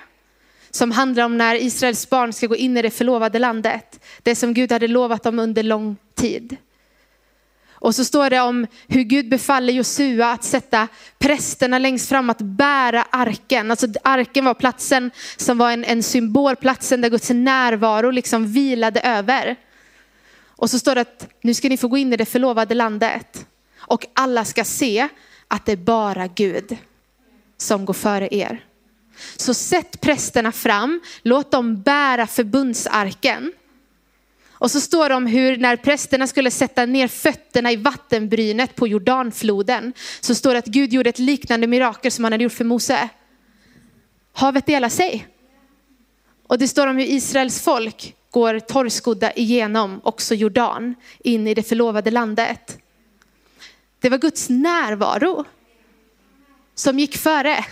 som 0.71 0.91
handlar 0.91 1.23
om 1.23 1.37
när 1.37 1.55
Israels 1.55 2.09
barn 2.09 2.33
ska 2.33 2.47
gå 2.47 2.55
in 2.55 2.77
i 2.77 2.81
det 2.81 2.91
förlovade 2.91 3.39
landet. 3.39 4.05
Det 4.23 4.35
som 4.35 4.53
Gud 4.53 4.71
hade 4.71 4.87
lovat 4.87 5.23
dem 5.23 5.39
under 5.39 5.63
lång 5.63 5.97
tid. 6.15 6.57
Och 7.81 7.95
så 7.95 8.05
står 8.05 8.29
det 8.29 8.39
om 8.39 8.67
hur 8.87 9.03
Gud 9.03 9.29
befaller 9.29 9.73
Josua 9.73 10.31
att 10.31 10.43
sätta 10.43 10.87
prästerna 11.17 11.79
längst 11.79 12.09
fram 12.09 12.29
att 12.29 12.41
bära 12.41 13.03
arken. 13.09 13.71
Alltså 13.71 13.87
arken 14.03 14.45
var 14.45 14.53
platsen 14.53 15.11
som 15.37 15.57
var 15.57 15.71
en, 15.71 15.83
en 15.83 16.03
symbol, 16.03 16.55
platsen 16.55 17.01
där 17.01 17.09
Guds 17.09 17.29
närvaro 17.29 18.11
liksom 18.11 18.47
vilade 18.47 18.99
över. 18.99 19.55
Och 20.47 20.69
så 20.69 20.79
står 20.79 20.95
det 20.95 21.01
att 21.01 21.27
nu 21.41 21.53
ska 21.53 21.69
ni 21.69 21.77
få 21.77 21.87
gå 21.87 21.97
in 21.97 22.13
i 22.13 22.17
det 22.17 22.25
förlovade 22.25 22.75
landet. 22.75 23.45
Och 23.77 24.05
alla 24.13 24.45
ska 24.45 24.63
se 24.63 25.07
att 25.47 25.65
det 25.65 25.71
är 25.71 25.77
bara 25.77 26.27
Gud 26.27 26.77
som 27.57 27.85
går 27.85 27.93
före 27.93 28.27
er. 28.31 28.63
Så 29.35 29.53
sätt 29.53 30.01
prästerna 30.01 30.51
fram, 30.51 31.01
låt 31.23 31.51
dem 31.51 31.81
bära 31.81 32.27
förbundsarken. 32.27 33.53
Och 34.59 34.71
så 34.71 34.79
står 34.81 35.09
det 35.09 35.15
om 35.15 35.27
hur 35.27 35.57
när 35.57 35.75
prästerna 35.75 36.27
skulle 36.27 36.51
sätta 36.51 36.85
ner 36.85 37.07
fötterna 37.07 37.71
i 37.71 37.75
vattenbrynet 37.75 38.75
på 38.75 38.87
Jordanfloden, 38.87 39.93
så 40.19 40.35
står 40.35 40.53
det 40.53 40.59
att 40.59 40.65
Gud 40.65 40.93
gjorde 40.93 41.09
ett 41.09 41.19
liknande 41.19 41.67
mirakel 41.67 42.11
som 42.11 42.23
han 42.23 42.33
hade 42.33 42.43
gjort 42.43 42.53
för 42.53 42.65
Mose. 42.65 43.09
Havet 44.33 44.65
delar 44.65 44.89
sig. 44.89 45.27
Och 46.47 46.59
det 46.59 46.67
står 46.67 46.87
om 46.87 46.97
hur 46.97 47.05
Israels 47.05 47.61
folk 47.61 48.15
går 48.31 48.59
torrskodda 48.59 49.33
igenom 49.33 50.01
också 50.03 50.35
Jordan 50.35 50.95
in 51.19 51.47
i 51.47 51.53
det 51.53 51.63
förlovade 51.63 52.11
landet. 52.11 52.77
Det 53.99 54.09
var 54.09 54.17
Guds 54.17 54.49
närvaro 54.49 55.45
som 56.75 56.99
gick 56.99 57.17
före. 57.17 57.65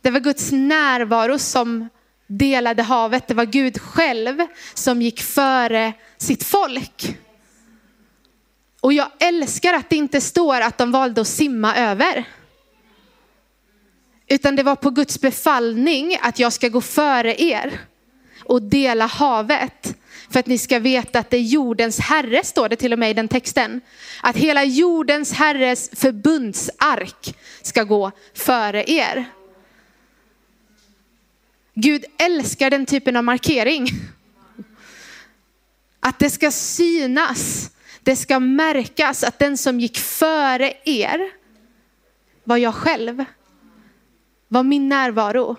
Det 0.00 0.10
var 0.10 0.20
Guds 0.20 0.52
närvaro 0.52 1.38
som 1.38 1.88
delade 2.28 2.82
havet. 2.82 3.28
Det 3.28 3.34
var 3.34 3.44
Gud 3.44 3.80
själv 3.80 4.46
som 4.74 5.02
gick 5.02 5.20
före 5.22 5.92
sitt 6.18 6.44
folk. 6.44 7.16
Och 8.80 8.92
jag 8.92 9.08
älskar 9.18 9.74
att 9.74 9.90
det 9.90 9.96
inte 9.96 10.20
står 10.20 10.60
att 10.60 10.78
de 10.78 10.92
valde 10.92 11.20
att 11.20 11.28
simma 11.28 11.76
över. 11.76 12.24
Utan 14.26 14.56
det 14.56 14.62
var 14.62 14.76
på 14.76 14.90
Guds 14.90 15.20
befallning 15.20 16.18
att 16.22 16.38
jag 16.38 16.52
ska 16.52 16.68
gå 16.68 16.80
före 16.80 17.42
er 17.42 17.80
och 18.44 18.62
dela 18.62 19.06
havet. 19.06 19.96
För 20.30 20.40
att 20.40 20.46
ni 20.46 20.58
ska 20.58 20.78
veta 20.78 21.18
att 21.18 21.30
det 21.30 21.36
är 21.36 21.42
jordens 21.42 22.00
herre, 22.00 22.44
står 22.44 22.68
det 22.68 22.76
till 22.76 22.92
och 22.92 22.98
med 22.98 23.10
i 23.10 23.14
den 23.14 23.28
texten. 23.28 23.80
Att 24.22 24.36
hela 24.36 24.64
jordens 24.64 25.32
herres 25.32 25.90
förbundsark 25.92 27.36
ska 27.62 27.84
gå 27.84 28.10
före 28.34 28.90
er. 28.90 29.24
Gud 31.80 32.04
älskar 32.18 32.70
den 32.70 32.86
typen 32.86 33.16
av 33.16 33.24
markering. 33.24 33.86
Att 36.00 36.18
det 36.18 36.30
ska 36.30 36.50
synas, 36.50 37.70
det 38.02 38.16
ska 38.16 38.38
märkas 38.38 39.24
att 39.24 39.38
den 39.38 39.58
som 39.58 39.80
gick 39.80 39.98
före 39.98 40.72
er 40.84 41.30
var 42.44 42.56
jag 42.56 42.74
själv. 42.74 43.24
Var 44.48 44.62
min 44.62 44.88
närvaro. 44.88 45.56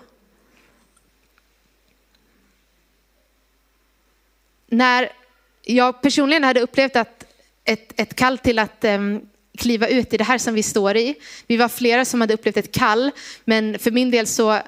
När 4.66 5.12
jag 5.62 6.02
personligen 6.02 6.44
hade 6.44 6.60
upplevt 6.60 6.96
att 6.96 7.24
ett, 7.64 8.00
ett 8.00 8.14
kall 8.16 8.38
till 8.38 8.58
att 8.58 8.84
um, 8.84 9.28
kliva 9.58 9.88
ut 9.88 10.14
i 10.14 10.16
det 10.16 10.24
här 10.24 10.38
som 10.38 10.54
vi 10.54 10.62
står 10.62 10.96
i. 10.96 11.14
Vi 11.46 11.56
var 11.56 11.68
flera 11.68 12.04
som 12.04 12.20
hade 12.20 12.34
upplevt 12.34 12.56
ett 12.56 12.72
kall, 12.72 13.10
men 13.44 13.78
för 13.78 13.90
min 13.90 14.10
del 14.10 14.26
så 14.26 14.60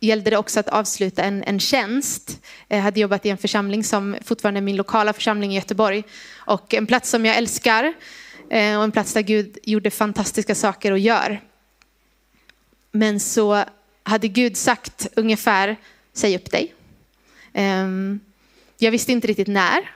gällde 0.00 0.30
det 0.30 0.36
också 0.36 0.60
att 0.60 0.68
avsluta 0.68 1.22
en, 1.22 1.44
en 1.44 1.60
tjänst. 1.60 2.40
Jag 2.68 2.78
hade 2.78 3.00
jobbat 3.00 3.26
i 3.26 3.28
en 3.28 3.38
församling 3.38 3.84
som 3.84 4.16
fortfarande 4.24 4.60
är 4.60 4.62
min 4.62 4.76
lokala 4.76 5.12
församling 5.12 5.52
i 5.52 5.54
Göteborg. 5.54 6.02
Och 6.36 6.74
en 6.74 6.86
plats 6.86 7.10
som 7.10 7.26
jag 7.26 7.36
älskar 7.36 7.84
eh, 8.50 8.78
och 8.78 8.84
en 8.84 8.92
plats 8.92 9.12
där 9.12 9.22
Gud 9.22 9.58
gjorde 9.62 9.90
fantastiska 9.90 10.54
saker 10.54 10.92
och 10.92 10.98
gör. 10.98 11.40
Men 12.92 13.20
så 13.20 13.64
hade 14.02 14.28
Gud 14.28 14.56
sagt 14.56 15.08
ungefär, 15.16 15.76
säg 16.12 16.36
upp 16.36 16.50
dig. 16.50 16.74
Ehm, 17.52 18.20
jag 18.78 18.90
visste 18.90 19.12
inte 19.12 19.26
riktigt 19.26 19.48
när, 19.48 19.90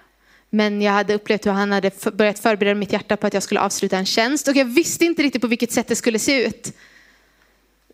men 0.50 0.82
jag 0.82 0.92
hade 0.92 1.14
upplevt 1.14 1.46
hur 1.46 1.50
han 1.50 1.72
hade 1.72 1.90
börjat 2.12 2.38
förbereda 2.38 2.74
mitt 2.74 2.92
hjärta 2.92 3.16
på 3.16 3.26
att 3.26 3.34
jag 3.34 3.42
skulle 3.42 3.60
avsluta 3.60 3.98
en 3.98 4.06
tjänst. 4.06 4.48
Och 4.48 4.56
jag 4.56 4.64
visste 4.64 5.04
inte 5.04 5.22
riktigt 5.22 5.42
på 5.42 5.48
vilket 5.48 5.72
sätt 5.72 5.88
det 5.88 5.96
skulle 5.96 6.18
se 6.18 6.46
ut. 6.46 6.72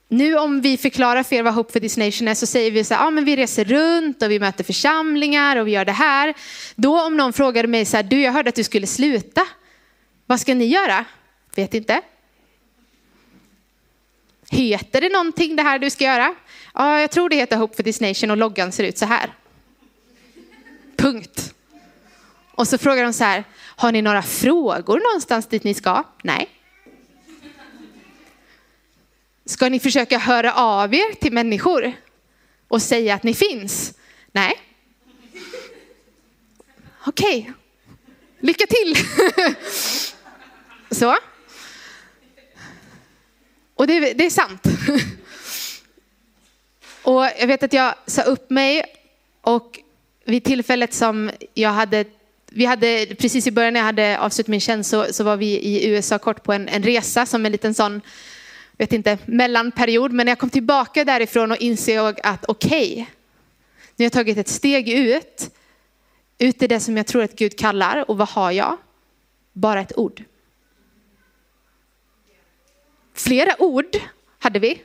Nu 0.09 0.37
om 0.37 0.61
vi 0.61 0.77
förklarar 0.77 1.23
för 1.23 1.37
er 1.37 1.43
vad 1.43 1.55
Hope 1.55 1.73
for 1.73 1.81
this 1.81 1.97
nation 1.97 2.29
är 2.29 2.35
så 2.35 2.47
säger 2.47 2.71
vi 2.71 2.85
så 2.85 2.95
här, 2.95 3.05
ja 3.05 3.11
men 3.11 3.25
vi 3.25 3.37
reser 3.37 3.65
runt 3.65 4.23
och 4.23 4.31
vi 4.31 4.41
möter 4.41 4.65
församlingar 4.65 5.57
och 5.57 5.67
vi 5.67 5.71
gör 5.71 5.85
det 5.85 5.93
här. 5.93 6.35
Då 6.75 7.01
om 7.01 7.17
någon 7.17 7.33
frågade 7.33 7.69
mig 7.69 7.85
så 7.85 7.97
här, 7.97 8.05
du 8.05 8.21
jag 8.21 8.33
hörde 8.33 8.49
att 8.49 8.55
du 8.55 8.65
skulle 8.65 8.87
sluta. 8.87 9.47
Vad 10.27 10.41
ska 10.41 10.55
ni 10.55 10.65
göra? 10.65 11.05
Vet 11.55 11.75
inte. 11.75 12.01
Heter 14.51 15.01
det 15.01 15.09
någonting 15.09 15.57
det 15.57 15.63
här 15.63 15.79
du 15.79 15.91
ska 15.91 16.05
göra? 16.05 16.35
Ja, 16.75 17.01
jag 17.01 17.11
tror 17.11 17.29
det 17.29 17.37
heter 17.37 17.57
Hope 17.57 17.77
for 17.77 17.83
this 17.83 18.01
nation 18.01 18.31
och 18.31 18.37
loggan 18.37 18.73
ser 18.73 18.85
ut 18.85 18.99
så 18.99 19.07
här. 19.07 19.33
Punkt. 20.97 21.55
Och 22.51 22.69
så 22.69 22.79
frågar 22.79 23.03
de 23.05 23.13
så 23.13 23.25
här, 23.25 23.45
har 23.77 23.93
ni 23.93 24.03
några 24.03 24.23
frågor 24.23 25.01
någonstans 25.01 25.47
dit 25.47 25.65
ni 25.65 25.75
ska? 25.75 26.05
Nej. 26.23 26.58
Ska 29.49 29.69
ni 29.69 29.81
försöka 29.81 30.19
höra 30.19 30.55
av 30.55 30.95
er 30.95 31.15
till 31.15 31.33
människor 31.33 31.93
och 32.69 32.83
säga 32.83 33.15
att 33.15 33.23
ni 33.23 33.35
finns? 33.35 33.95
Nej. 34.33 34.53
Okej, 37.07 37.41
okay. 37.41 37.53
lycka 38.41 38.65
till. 38.67 38.97
Så. 40.91 41.17
Och 43.75 43.87
det, 43.87 44.13
det 44.13 44.27
är 44.27 44.31
sant. 44.31 44.67
Och 47.03 47.25
jag 47.25 47.47
vet 47.47 47.63
att 47.63 47.73
jag 47.73 47.95
sa 48.07 48.23
upp 48.23 48.51
mig 48.51 48.83
och 49.41 49.79
vid 50.25 50.45
tillfället 50.45 50.95
som 50.95 51.31
jag 51.55 51.71
hade 51.71 52.05
vi 52.51 52.65
hade, 52.65 53.07
precis 53.19 53.47
i 53.47 53.51
början 53.51 53.73
när 53.73 53.81
jag 53.81 53.85
hade 53.85 54.19
avslutat 54.19 54.49
min 54.49 54.61
tjänst 54.61 54.91
så, 54.91 55.13
så 55.13 55.25
var 55.25 55.37
vi 55.37 55.47
i 55.47 55.89
USA 55.89 56.19
kort 56.19 56.43
på 56.43 56.53
en, 56.53 56.69
en 56.69 56.83
resa 56.83 57.27
som 57.27 57.47
en 57.47 57.53
liten 57.53 57.75
sån, 57.75 58.01
vet 58.79 58.93
inte, 58.93 59.19
mellanperiod. 59.27 60.13
Men 60.13 60.27
när 60.27 60.31
jag 60.31 60.39
kom 60.39 60.51
tillbaka 60.51 61.05
därifrån 61.05 61.51
och 61.51 61.57
insåg 61.57 62.21
att 62.23 62.45
okej, 62.45 62.93
okay, 62.93 63.07
nu 63.97 64.05
har 64.05 64.05
jag 64.05 64.13
tagit 64.13 64.39
ett 64.39 64.49
steg 64.49 64.89
ut, 64.89 65.51
ut 66.39 66.63
i 66.63 66.67
det 66.67 66.81
som 66.81 66.97
jag 66.97 67.07
tror 67.07 67.23
att 67.23 67.37
Gud 67.37 67.59
kallar. 67.59 68.11
Och 68.11 68.19
vad 68.19 68.29
har 68.29 68.51
jag? 68.51 68.77
Bara 69.53 69.81
ett 69.81 69.99
ord. 69.99 70.25
Flera 73.15 73.63
ord 73.63 73.97
hade 74.39 74.59
vi. 74.59 74.83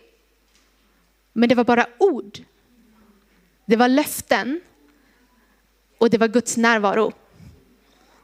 Men 1.34 1.50
det 1.50 1.56
var 1.56 1.64
bara 1.64 1.88
ord. 1.98 2.40
Det 3.66 3.76
var 3.76 3.88
löften. 3.88 4.62
Och 5.98 6.10
det 6.10 6.18
var 6.18 6.28
Guds 6.28 6.58
närvaro. 6.58 7.12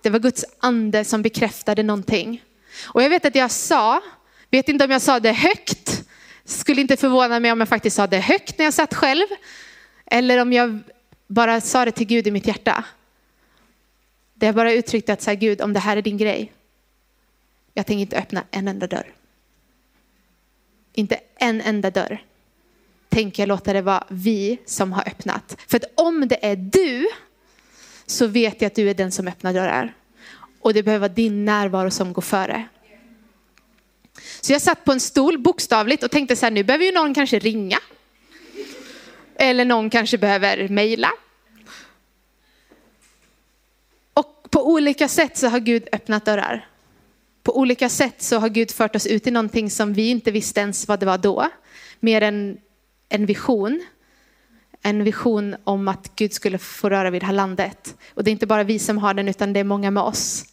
Det 0.01 0.09
var 0.09 0.19
Guds 0.19 0.45
ande 0.59 1.05
som 1.05 1.21
bekräftade 1.21 1.83
någonting. 1.83 2.43
Och 2.83 3.03
jag 3.03 3.09
vet 3.09 3.25
att 3.25 3.35
jag 3.35 3.51
sa, 3.51 4.01
vet 4.49 4.69
inte 4.69 4.85
om 4.85 4.91
jag 4.91 5.01
sa 5.01 5.19
det 5.19 5.31
högt, 5.31 6.03
skulle 6.45 6.81
inte 6.81 6.97
förvåna 6.97 7.39
mig 7.39 7.51
om 7.51 7.59
jag 7.59 7.69
faktiskt 7.69 7.95
sa 7.95 8.07
det 8.07 8.19
högt 8.19 8.57
när 8.57 8.65
jag 8.65 8.73
satt 8.73 8.93
själv. 8.93 9.25
Eller 10.05 10.41
om 10.41 10.53
jag 10.53 10.79
bara 11.27 11.61
sa 11.61 11.85
det 11.85 11.91
till 11.91 12.07
Gud 12.07 12.27
i 12.27 12.31
mitt 12.31 12.47
hjärta. 12.47 12.85
Det 14.33 14.45
jag 14.45 14.55
bara 14.55 14.73
uttryckte 14.73 15.13
att, 15.13 15.21
så 15.21 15.29
här, 15.29 15.37
Gud, 15.37 15.61
om 15.61 15.73
det 15.73 15.79
här 15.79 15.97
är 15.97 16.01
din 16.01 16.17
grej, 16.17 16.53
jag 17.73 17.85
tänker 17.85 18.01
inte 18.01 18.17
öppna 18.17 18.43
en 18.51 18.67
enda 18.67 18.87
dörr. 18.87 19.13
Inte 20.93 21.19
en 21.35 21.61
enda 21.61 21.91
dörr 21.91 22.23
tänker 23.09 23.43
jag 23.43 23.47
låta 23.47 23.73
det 23.73 23.81
vara 23.81 24.03
vi 24.09 24.57
som 24.65 24.93
har 24.93 25.07
öppnat. 25.07 25.57
För 25.67 25.77
att 25.77 25.83
om 25.95 26.27
det 26.27 26.45
är 26.45 26.55
du, 26.55 27.07
så 28.05 28.27
vet 28.27 28.61
jag 28.61 28.67
att 28.67 28.75
du 28.75 28.89
är 28.89 28.93
den 28.93 29.11
som 29.11 29.27
öppnar 29.27 29.53
dörrar. 29.53 29.93
Och 30.59 30.73
det 30.73 30.83
behöver 30.83 31.07
vara 31.07 31.15
din 31.15 31.45
närvaro 31.45 31.91
som 31.91 32.13
går 32.13 32.21
före. 32.21 32.67
Så 34.41 34.53
jag 34.53 34.61
satt 34.61 34.83
på 34.83 34.91
en 34.91 34.99
stol 34.99 35.37
bokstavligt 35.37 36.03
och 36.03 36.11
tänkte 36.11 36.35
så 36.35 36.45
här, 36.45 36.51
nu 36.51 36.63
behöver 36.63 36.85
ju 36.85 36.91
någon 36.91 37.13
kanske 37.13 37.39
ringa. 37.39 37.79
Eller 39.35 39.65
någon 39.65 39.89
kanske 39.89 40.17
behöver 40.17 40.67
mejla. 40.67 41.11
Och 44.13 44.47
på 44.49 44.67
olika 44.67 45.07
sätt 45.07 45.37
så 45.37 45.47
har 45.47 45.59
Gud 45.59 45.87
öppnat 45.91 46.25
dörrar. 46.25 46.67
På 47.43 47.57
olika 47.57 47.89
sätt 47.89 48.21
så 48.21 48.37
har 48.37 48.49
Gud 48.49 48.71
fört 48.71 48.95
oss 48.95 49.07
ut 49.07 49.27
i 49.27 49.31
någonting 49.31 49.69
som 49.69 49.93
vi 49.93 50.09
inte 50.09 50.31
visste 50.31 50.59
ens 50.59 50.87
vad 50.87 50.99
det 50.99 51.05
var 51.05 51.17
då. 51.17 51.49
Mer 51.99 52.21
än 52.21 52.57
en 53.09 53.25
vision. 53.25 53.85
En 54.81 55.03
vision 55.03 55.55
om 55.63 55.87
att 55.87 56.11
Gud 56.15 56.33
skulle 56.33 56.57
få 56.57 56.89
röra 56.89 57.09
vid 57.09 57.21
det 57.21 57.25
här 57.25 57.33
landet. 57.33 57.95
Och 58.13 58.23
det 58.23 58.29
är 58.29 58.31
inte 58.31 58.47
bara 58.47 58.63
vi 58.63 58.79
som 58.79 58.97
har 58.97 59.13
den 59.13 59.27
utan 59.27 59.53
det 59.53 59.59
är 59.59 59.63
många 59.63 59.91
med 59.91 60.03
oss. 60.03 60.45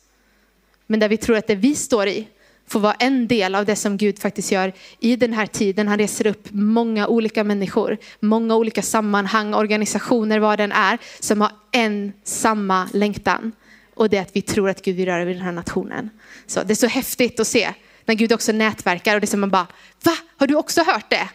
Men 0.87 1.01
där 1.01 1.09
vi 1.09 1.17
tror 1.17 1.37
att 1.37 1.47
det 1.47 1.55
vi 1.55 1.75
står 1.75 2.09
i 2.09 2.29
får 2.69 2.81
vara 2.81 2.95
en 2.95 3.29
del 3.29 3.55
av 3.55 3.65
det 3.65 3.77
som 3.77 3.97
Gud 3.97 4.19
faktiskt 4.19 4.53
gör 4.53 4.73
i 5.01 5.17
den 5.17 5.33
här 5.33 5.47
tiden. 5.47 5.89
Han 5.89 5.99
reser 5.99 6.27
upp 6.27 6.49
många 6.51 7.07
olika 7.07 7.45
människor, 7.45 7.99
många 8.21 8.57
olika 8.57 8.83
sammanhang, 8.83 9.55
organisationer, 9.55 10.39
vad 10.39 10.59
den 10.59 10.73
är, 10.73 10.99
som 11.21 11.41
har 11.41 11.53
en 11.73 12.13
samma 12.25 12.89
längtan. 12.93 13.53
Och 13.95 14.11
det 14.11 14.17
är 14.17 14.23
att 14.23 14.37
vi 14.37 14.43
tror 14.43 14.71
att 14.71 14.83
Gud 14.83 14.97
vill 14.97 15.07
röra 15.07 15.25
vid 15.25 15.37
den 15.37 15.45
här 15.45 15.53
nationen. 15.53 16.11
Så 16.47 16.63
det 16.63 16.73
är 16.73 16.75
så 16.75 16.87
häftigt 16.87 17.41
att 17.41 17.47
se 17.47 17.75
när 18.05 18.15
Gud 18.15 18.33
också 18.33 18.53
nätverkar 18.53 19.15
och 19.15 19.21
det 19.21 19.25
är 19.25 19.27
som 19.27 19.41
man 19.41 19.51
bara, 19.51 19.67
va? 20.05 20.13
Har 20.37 20.47
du 20.47 20.55
också 20.55 20.83
hört 20.83 21.11
det? 21.11 21.29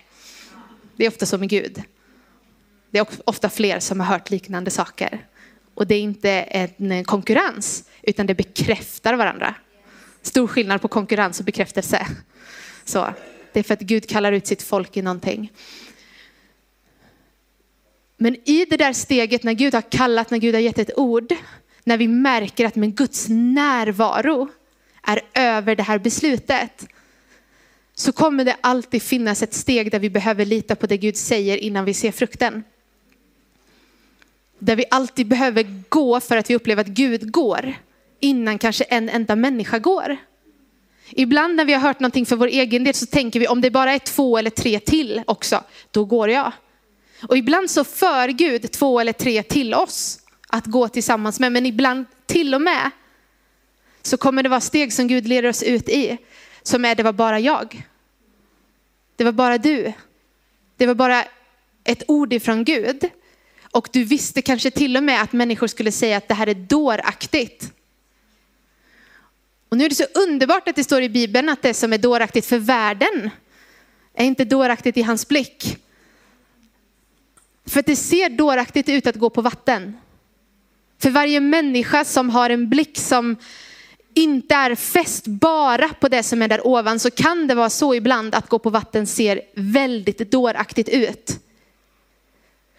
Det 0.96 1.06
är 1.06 1.10
ofta 1.10 1.26
så 1.26 1.38
med 1.38 1.50
Gud. 1.50 1.84
Det 2.91 3.00
är 3.00 3.08
ofta 3.26 3.50
fler 3.50 3.80
som 3.80 4.00
har 4.00 4.08
hört 4.08 4.30
liknande 4.30 4.72
saker. 4.72 5.26
Och 5.74 5.88
det 5.88 5.96
är 5.96 6.02
inte 6.02 6.32
en 6.32 7.04
konkurrens, 7.04 7.84
utan 8.02 8.26
det 8.26 8.36
bekräftar 8.36 9.13
varandra. 9.13 9.56
Stor 10.22 10.48
skillnad 10.48 10.82
på 10.82 10.88
konkurrens 10.88 11.40
och 11.40 11.46
bekräftelse. 11.46 12.08
Så, 12.86 13.14
det 13.54 13.60
är 13.60 13.64
för 13.64 13.74
att 13.74 13.82
Gud 13.82 14.10
kallar 14.10 14.32
ut 14.32 14.48
sitt 14.48 14.62
folk 14.62 14.98
i 14.98 15.02
någonting. 15.02 15.52
Men 18.18 18.36
i 18.50 18.66
det 18.70 18.78
där 18.78 18.94
steget 18.94 19.44
när 19.44 19.54
Gud 19.54 19.74
har 19.74 19.92
kallat, 19.92 20.32
när 20.32 20.38
Gud 20.38 20.56
har 20.56 20.62
gett 20.62 20.80
ett 20.80 20.98
ord, 20.98 21.34
när 21.84 21.98
vi 21.98 22.08
märker 22.08 22.66
att 22.66 22.76
med 22.76 22.96
Guds 22.96 23.26
närvaro 23.30 24.50
är 25.04 25.22
över 25.34 25.76
det 25.76 25.84
här 25.84 26.00
beslutet, 26.00 26.88
så 27.94 28.12
kommer 28.12 28.46
det 28.46 28.56
alltid 28.62 29.02
finnas 29.02 29.44
ett 29.44 29.54
steg 29.54 29.92
där 29.92 30.00
vi 30.00 30.10
behöver 30.10 30.46
lita 30.46 30.76
på 30.76 30.88
det 30.88 30.98
Gud 30.98 31.18
säger 31.18 31.58
innan 31.58 31.86
vi 31.86 31.94
ser 31.94 32.12
frukten. 32.12 32.64
Där 34.60 34.76
vi 34.76 34.86
alltid 34.92 35.28
behöver 35.28 35.84
gå 35.90 36.20
för 36.20 36.38
att 36.38 36.50
vi 36.50 36.56
upplever 36.56 36.82
att 36.82 36.88
Gud 36.88 37.32
går 37.32 37.76
innan 38.22 38.58
kanske 38.58 38.84
en 38.84 39.10
enda 39.10 39.36
människa 39.36 39.80
går. 39.80 40.18
Ibland 41.10 41.56
när 41.56 41.66
vi 41.66 41.74
har 41.74 41.82
hört 41.82 42.00
någonting 42.00 42.26
för 42.26 42.36
vår 42.36 42.48
egen 42.48 42.84
del 42.84 42.94
så 42.94 43.06
tänker 43.06 43.40
vi 43.40 43.48
om 43.48 43.62
det 43.62 43.72
bara 43.72 43.94
är 43.94 44.00
två 44.00 44.38
eller 44.38 44.50
tre 44.50 44.80
till 44.80 45.24
också, 45.28 45.64
då 45.92 46.06
går 46.06 46.30
jag. 46.30 46.52
Och 47.28 47.38
ibland 47.38 47.70
så 47.70 47.84
för 47.84 48.30
Gud 48.30 48.72
två 48.72 49.00
eller 49.00 49.14
tre 49.14 49.44
till 49.44 49.74
oss 49.74 50.20
att 50.48 50.66
gå 50.66 50.88
tillsammans 50.88 51.40
med, 51.40 51.52
men 51.52 51.66
ibland 51.66 52.06
till 52.26 52.56
och 52.56 52.62
med 52.62 52.92
så 54.02 54.18
kommer 54.18 54.44
det 54.44 54.50
vara 54.50 54.62
steg 54.62 54.94
som 54.94 55.08
Gud 55.08 55.28
leder 55.28 55.50
oss 55.50 55.64
ut 55.64 55.90
i, 55.90 56.18
som 56.64 56.86
är 56.86 56.96
det 56.96 57.04
var 57.04 57.14
bara 57.14 57.40
jag. 57.40 57.88
Det 59.16 59.24
var 59.24 59.32
bara 59.32 59.58
du. 59.58 59.94
Det 60.78 60.86
var 60.86 60.96
bara 60.96 61.26
ett 61.84 62.04
ord 62.08 62.34
ifrån 62.34 62.64
Gud. 62.64 63.10
Och 63.72 63.90
du 63.92 64.04
visste 64.04 64.42
kanske 64.42 64.72
till 64.72 64.98
och 64.98 65.04
med 65.04 65.22
att 65.22 65.34
människor 65.34 65.68
skulle 65.68 65.92
säga 65.92 66.18
att 66.18 66.28
det 66.28 66.34
här 66.34 66.48
är 66.48 66.54
dåraktigt. 66.54 67.74
Och 69.72 69.78
nu 69.78 69.86
är 69.86 69.90
det 69.90 69.96
så 69.96 70.06
underbart 70.14 70.68
att 70.68 70.76
det 70.76 70.84
står 70.84 71.02
i 71.02 71.10
Bibeln 71.10 71.50
att 71.50 71.62
det 71.62 71.74
som 71.74 71.94
är 71.94 71.98
dåraktigt 71.98 72.46
för 72.46 72.58
världen 72.58 73.30
är 74.14 74.26
inte 74.26 74.46
dåraktigt 74.46 74.98
i 74.98 75.02
hans 75.02 75.28
blick. 75.28 75.78
För 77.66 77.80
att 77.80 77.86
det 77.86 77.96
ser 77.96 78.30
dåraktigt 78.30 78.90
ut 78.90 79.08
att 79.08 79.16
gå 79.16 79.30
på 79.30 79.42
vatten. 79.42 79.98
För 81.00 81.10
varje 81.10 81.40
människa 81.40 82.06
som 82.06 82.30
har 82.30 82.50
en 82.50 82.70
blick 82.70 82.98
som 82.98 83.36
inte 84.14 84.56
är 84.56 84.76
fäst 84.76 85.28
bara 85.28 85.90
på 85.90 86.08
det 86.08 86.24
som 86.24 86.42
är 86.42 86.48
där 86.48 86.68
ovan 86.68 87.00
så 87.00 87.12
kan 87.12 87.48
det 87.48 87.56
vara 87.56 87.70
så 87.70 87.96
ibland 87.96 88.36
att 88.36 88.50
gå 88.50 88.60
på 88.60 88.70
vatten 88.70 89.08
ser 89.08 89.42
väldigt 89.56 90.32
dåraktigt 90.32 90.90
ut. 90.90 91.40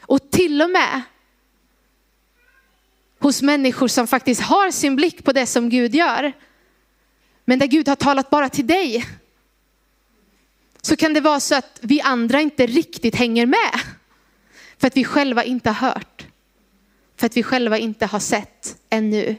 Och 0.00 0.30
till 0.30 0.62
och 0.62 0.70
med 0.70 1.02
hos 3.18 3.42
människor 3.42 3.88
som 3.88 4.06
faktiskt 4.06 4.40
har 4.40 4.70
sin 4.70 4.96
blick 4.96 5.24
på 5.24 5.32
det 5.32 5.46
som 5.46 5.68
Gud 5.68 5.94
gör, 5.94 6.32
men 7.44 7.58
där 7.58 7.66
Gud 7.66 7.88
har 7.88 7.96
talat 7.96 8.30
bara 8.30 8.48
till 8.48 8.66
dig, 8.66 9.06
så 10.82 10.96
kan 10.96 11.14
det 11.14 11.20
vara 11.20 11.40
så 11.40 11.54
att 11.54 11.78
vi 11.80 12.00
andra 12.00 12.40
inte 12.40 12.66
riktigt 12.66 13.14
hänger 13.14 13.46
med. 13.46 13.80
För 14.78 14.86
att 14.86 14.96
vi 14.96 15.04
själva 15.04 15.44
inte 15.44 15.70
har 15.70 15.88
hört. 15.88 16.26
För 17.16 17.26
att 17.26 17.36
vi 17.36 17.42
själva 17.42 17.78
inte 17.78 18.06
har 18.06 18.20
sett 18.20 18.76
ännu 18.90 19.36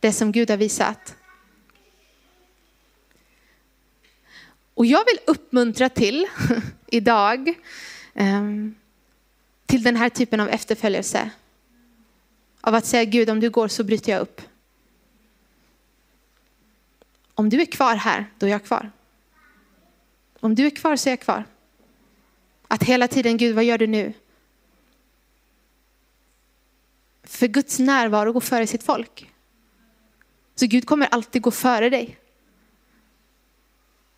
det 0.00 0.12
som 0.12 0.32
Gud 0.32 0.50
har 0.50 0.56
visat. 0.56 1.16
Och 4.74 4.86
jag 4.86 5.04
vill 5.04 5.18
uppmuntra 5.26 5.88
till 5.88 6.26
idag, 6.86 7.54
ehm, 8.14 8.74
till 9.66 9.82
den 9.82 9.96
här 9.96 10.08
typen 10.08 10.40
av 10.40 10.48
efterföljelse. 10.48 11.30
Av 12.60 12.74
att 12.74 12.86
säga 12.86 13.04
Gud, 13.04 13.30
om 13.30 13.40
du 13.40 13.50
går 13.50 13.68
så 13.68 13.84
bryter 13.84 14.12
jag 14.12 14.20
upp. 14.20 14.40
Om 17.38 17.48
du 17.48 17.60
är 17.60 17.66
kvar 17.66 17.94
här, 17.94 18.26
då 18.38 18.46
är 18.46 18.50
jag 18.50 18.64
kvar. 18.64 18.90
Om 20.40 20.54
du 20.54 20.66
är 20.66 20.70
kvar 20.70 20.96
så 20.96 21.08
är 21.08 21.12
jag 21.12 21.20
kvar. 21.20 21.44
Att 22.68 22.82
hela 22.82 23.08
tiden, 23.08 23.36
Gud 23.36 23.54
vad 23.54 23.64
gör 23.64 23.78
du 23.78 23.86
nu? 23.86 24.12
För 27.22 27.46
Guds 27.46 27.78
närvaro 27.78 28.32
går 28.32 28.40
före 28.40 28.66
sitt 28.66 28.82
folk. 28.82 29.32
Så 30.54 30.66
Gud 30.66 30.86
kommer 30.86 31.06
alltid 31.06 31.42
gå 31.42 31.50
före 31.50 31.90
dig. 31.90 32.18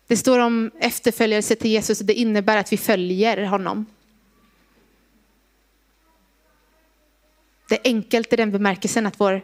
Det 0.07 0.17
står 0.17 0.39
om 0.39 0.71
efterföljelse 0.79 1.55
till 1.55 1.71
Jesus 1.71 1.99
och 1.99 2.05
det 2.05 2.13
innebär 2.13 2.57
att 2.57 2.73
vi 2.73 2.77
följer 2.77 3.45
honom. 3.45 3.85
Det 7.69 7.75
är 7.75 7.81
enkelt 7.83 8.33
i 8.33 8.35
den 8.35 8.51
bemärkelsen 8.51 9.05
att 9.05 9.19
vår 9.19 9.41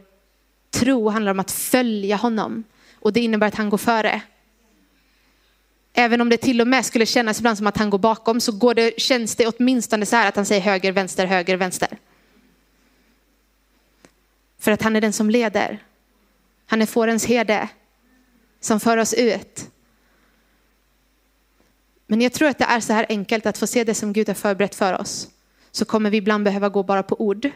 tro 0.69 1.09
handlar 1.09 1.31
om 1.31 1.39
att 1.39 1.51
följa 1.51 2.15
honom. 2.15 2.63
Och 3.05 3.13
det 3.13 3.19
innebär 3.19 3.47
att 3.47 3.55
han 3.55 3.69
går 3.69 3.77
före. 3.77 4.21
Även 5.93 6.21
om 6.21 6.29
det 6.29 6.37
till 6.37 6.61
och 6.61 6.67
med 6.67 6.85
skulle 6.85 7.05
kännas 7.05 7.39
ibland 7.39 7.57
som 7.57 7.67
att 7.67 7.77
han 7.77 7.89
går 7.89 7.97
bakom 7.97 8.41
så 8.41 8.51
går 8.51 8.73
det, 8.73 8.99
känns 8.99 9.35
det 9.35 9.47
åtminstone 9.47 10.05
så 10.05 10.15
här 10.15 10.27
att 10.27 10.35
han 10.35 10.45
säger 10.45 10.61
höger, 10.61 10.91
vänster, 10.91 11.25
höger, 11.25 11.57
vänster. 11.57 11.97
För 14.59 14.71
att 14.71 14.81
han 14.81 14.95
är 14.95 15.01
den 15.01 15.13
som 15.13 15.29
leder. 15.29 15.83
Han 16.65 16.81
är 16.81 16.85
fårens 16.85 17.25
herde 17.25 17.69
som 18.59 18.79
för 18.79 18.97
oss 18.97 19.13
ut. 19.13 19.69
Men 22.07 22.21
jag 22.21 22.33
tror 22.33 22.47
att 22.49 22.57
det 22.57 22.65
är 22.65 22.79
så 22.79 22.93
här 22.93 23.05
enkelt 23.09 23.45
att 23.45 23.57
få 23.57 23.67
se 23.67 23.83
det 23.83 23.93
som 23.93 24.13
Gud 24.13 24.27
har 24.27 24.35
förberett 24.35 24.75
för 24.75 25.01
oss. 25.01 25.29
Så 25.71 25.85
kommer 25.85 26.09
vi 26.09 26.17
ibland 26.17 26.43
behöva 26.43 26.69
gå 26.69 26.83
bara 26.83 27.03
på 27.03 27.21
ord. 27.21 27.49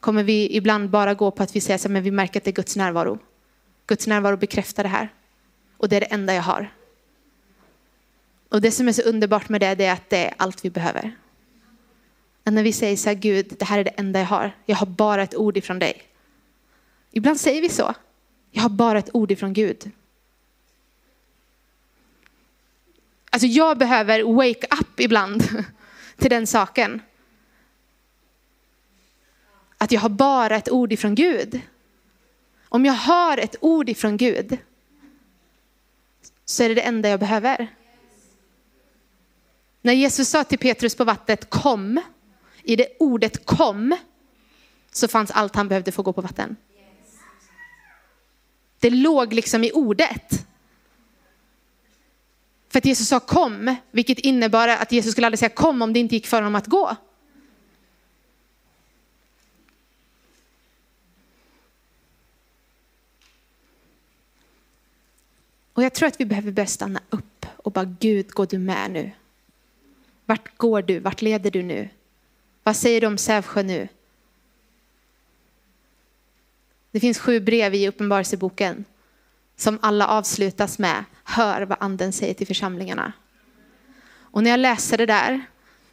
kommer 0.00 0.22
vi 0.22 0.56
ibland 0.56 0.90
bara 0.90 1.14
gå 1.14 1.30
på 1.30 1.42
att 1.42 1.56
vi 1.56 1.60
säger 1.60 1.78
så 1.78 1.88
här, 1.88 1.92
men 1.92 2.02
vi 2.02 2.10
märker 2.10 2.40
att 2.40 2.44
det 2.44 2.50
är 2.50 2.52
Guds 2.52 2.76
närvaro. 2.76 3.18
Guds 3.86 4.06
närvaro 4.06 4.36
bekräftar 4.36 4.82
det 4.82 4.88
här. 4.88 5.08
Och 5.76 5.88
det 5.88 5.96
är 5.96 6.00
det 6.00 6.06
enda 6.06 6.34
jag 6.34 6.42
har. 6.42 6.74
Och 8.48 8.60
det 8.60 8.70
som 8.70 8.88
är 8.88 8.92
så 8.92 9.02
underbart 9.02 9.48
med 9.48 9.60
det, 9.60 9.74
det 9.74 9.84
är 9.84 9.92
att 9.92 10.10
det 10.10 10.26
är 10.26 10.34
allt 10.36 10.64
vi 10.64 10.70
behöver. 10.70 11.16
Att 12.44 12.52
när 12.52 12.62
vi 12.62 12.72
säger 12.72 12.96
så 12.96 13.08
här, 13.08 13.16
Gud, 13.16 13.54
det 13.58 13.64
här 13.64 13.78
är 13.78 13.84
det 13.84 13.90
enda 13.90 14.18
jag 14.18 14.26
har. 14.26 14.52
Jag 14.66 14.76
har 14.76 14.86
bara 14.86 15.22
ett 15.22 15.34
ord 15.34 15.56
ifrån 15.56 15.78
dig. 15.78 16.02
Ibland 17.10 17.40
säger 17.40 17.62
vi 17.62 17.68
så. 17.68 17.94
Jag 18.50 18.62
har 18.62 18.68
bara 18.68 18.98
ett 18.98 19.10
ord 19.12 19.30
ifrån 19.30 19.52
Gud. 19.52 19.90
Alltså 23.30 23.46
jag 23.46 23.78
behöver 23.78 24.22
wake 24.22 24.66
up 24.80 25.00
ibland 25.00 25.64
till 26.16 26.30
den 26.30 26.46
saken. 26.46 27.02
Att 29.78 29.92
jag 29.92 30.00
har 30.00 30.08
bara 30.08 30.56
ett 30.56 30.70
ord 30.70 30.92
ifrån 30.92 31.14
Gud. 31.14 31.60
Om 32.74 32.84
jag 32.84 32.92
har 32.92 33.38
ett 33.38 33.56
ord 33.60 33.88
ifrån 33.88 34.16
Gud 34.16 34.58
så 36.44 36.62
är 36.62 36.68
det 36.68 36.74
det 36.74 36.80
enda 36.80 37.08
jag 37.08 37.20
behöver. 37.20 37.74
När 39.82 39.92
Jesus 39.92 40.28
sa 40.28 40.44
till 40.44 40.58
Petrus 40.58 40.94
på 40.94 41.04
vattnet 41.04 41.50
kom, 41.50 42.00
i 42.62 42.76
det 42.76 42.88
ordet 42.98 43.46
kom, 43.46 43.96
så 44.90 45.08
fanns 45.08 45.30
allt 45.30 45.56
han 45.56 45.68
behövde 45.68 45.92
för 45.92 46.02
att 46.02 46.04
gå 46.04 46.12
på 46.12 46.20
vatten. 46.20 46.56
Det 48.78 48.90
låg 48.90 49.32
liksom 49.32 49.64
i 49.64 49.72
ordet. 49.72 50.46
För 52.68 52.78
att 52.78 52.86
Jesus 52.86 53.08
sa 53.08 53.20
kom, 53.20 53.76
vilket 53.90 54.18
innebar 54.18 54.68
att 54.68 54.92
Jesus 54.92 55.12
skulle 55.12 55.26
aldrig 55.26 55.38
säga 55.38 55.48
kom 55.48 55.82
om 55.82 55.92
det 55.92 56.00
inte 56.00 56.14
gick 56.14 56.26
för 56.26 56.36
honom 56.36 56.54
att 56.54 56.66
gå. 56.66 56.96
Och 65.74 65.82
jag 65.82 65.92
tror 65.92 66.08
att 66.08 66.20
vi 66.20 66.24
behöver 66.24 66.52
börja 66.52 66.66
stanna 66.66 67.00
upp 67.10 67.46
och 67.56 67.72
bara 67.72 67.84
Gud, 68.00 68.30
går 68.30 68.46
du 68.46 68.58
med 68.58 68.90
nu. 68.90 69.10
Vart 70.26 70.56
går 70.56 70.82
du? 70.82 70.98
Vart 70.98 71.22
leder 71.22 71.50
du 71.50 71.62
nu? 71.62 71.88
Vad 72.62 72.76
säger 72.76 73.00
du 73.00 73.06
om 73.06 73.18
Sävsjö 73.18 73.62
nu? 73.62 73.88
Det 76.90 77.00
finns 77.00 77.18
sju 77.18 77.40
brev 77.40 77.74
i 77.74 77.88
Uppenbarelseboken 77.88 78.84
som 79.56 79.78
alla 79.82 80.06
avslutas 80.06 80.78
med 80.78 81.04
hör 81.24 81.62
vad 81.62 81.78
anden 81.80 82.12
säger 82.12 82.34
till 82.34 82.46
församlingarna. 82.46 83.12
Och 84.16 84.42
när 84.42 84.50
jag 84.50 84.60
läser 84.60 84.98
det 84.98 85.06
där 85.06 85.40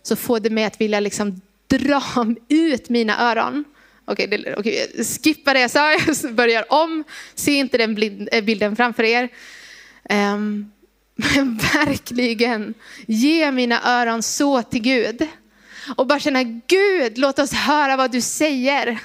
så 0.02 0.16
får 0.16 0.40
det 0.40 0.50
mig 0.50 0.64
att 0.64 0.82
vilja 0.82 1.00
liksom 1.00 1.42
dra 1.68 2.04
ut 2.50 2.90
mina 2.90 3.32
öron. 3.32 3.64
Okej, 4.06 4.28
okay, 4.28 4.54
okay, 4.54 5.04
skippa 5.04 5.54
det 5.54 5.60
jag 5.60 5.72
sa, 5.72 5.92
jag 6.24 6.34
börjar 6.34 6.74
om. 6.74 7.04
Se 7.36 7.52
inte 7.52 7.78
den 7.78 8.28
eh, 8.32 8.44
bilden 8.44 8.76
framför 8.76 9.04
er. 9.04 9.30
Um, 10.10 10.72
men 11.16 11.58
verkligen 11.74 12.74
ge 13.08 13.52
mina 13.52 13.82
öron 13.84 14.24
så 14.24 14.62
till 14.62 14.82
Gud. 14.82 15.28
Och 15.96 16.08
bara 16.08 16.20
känna, 16.20 16.44
Gud, 16.44 17.18
låt 17.18 17.40
oss 17.40 17.54
höra 17.54 17.98
vad 17.98 18.12
du 18.12 18.22
säger. 18.22 19.00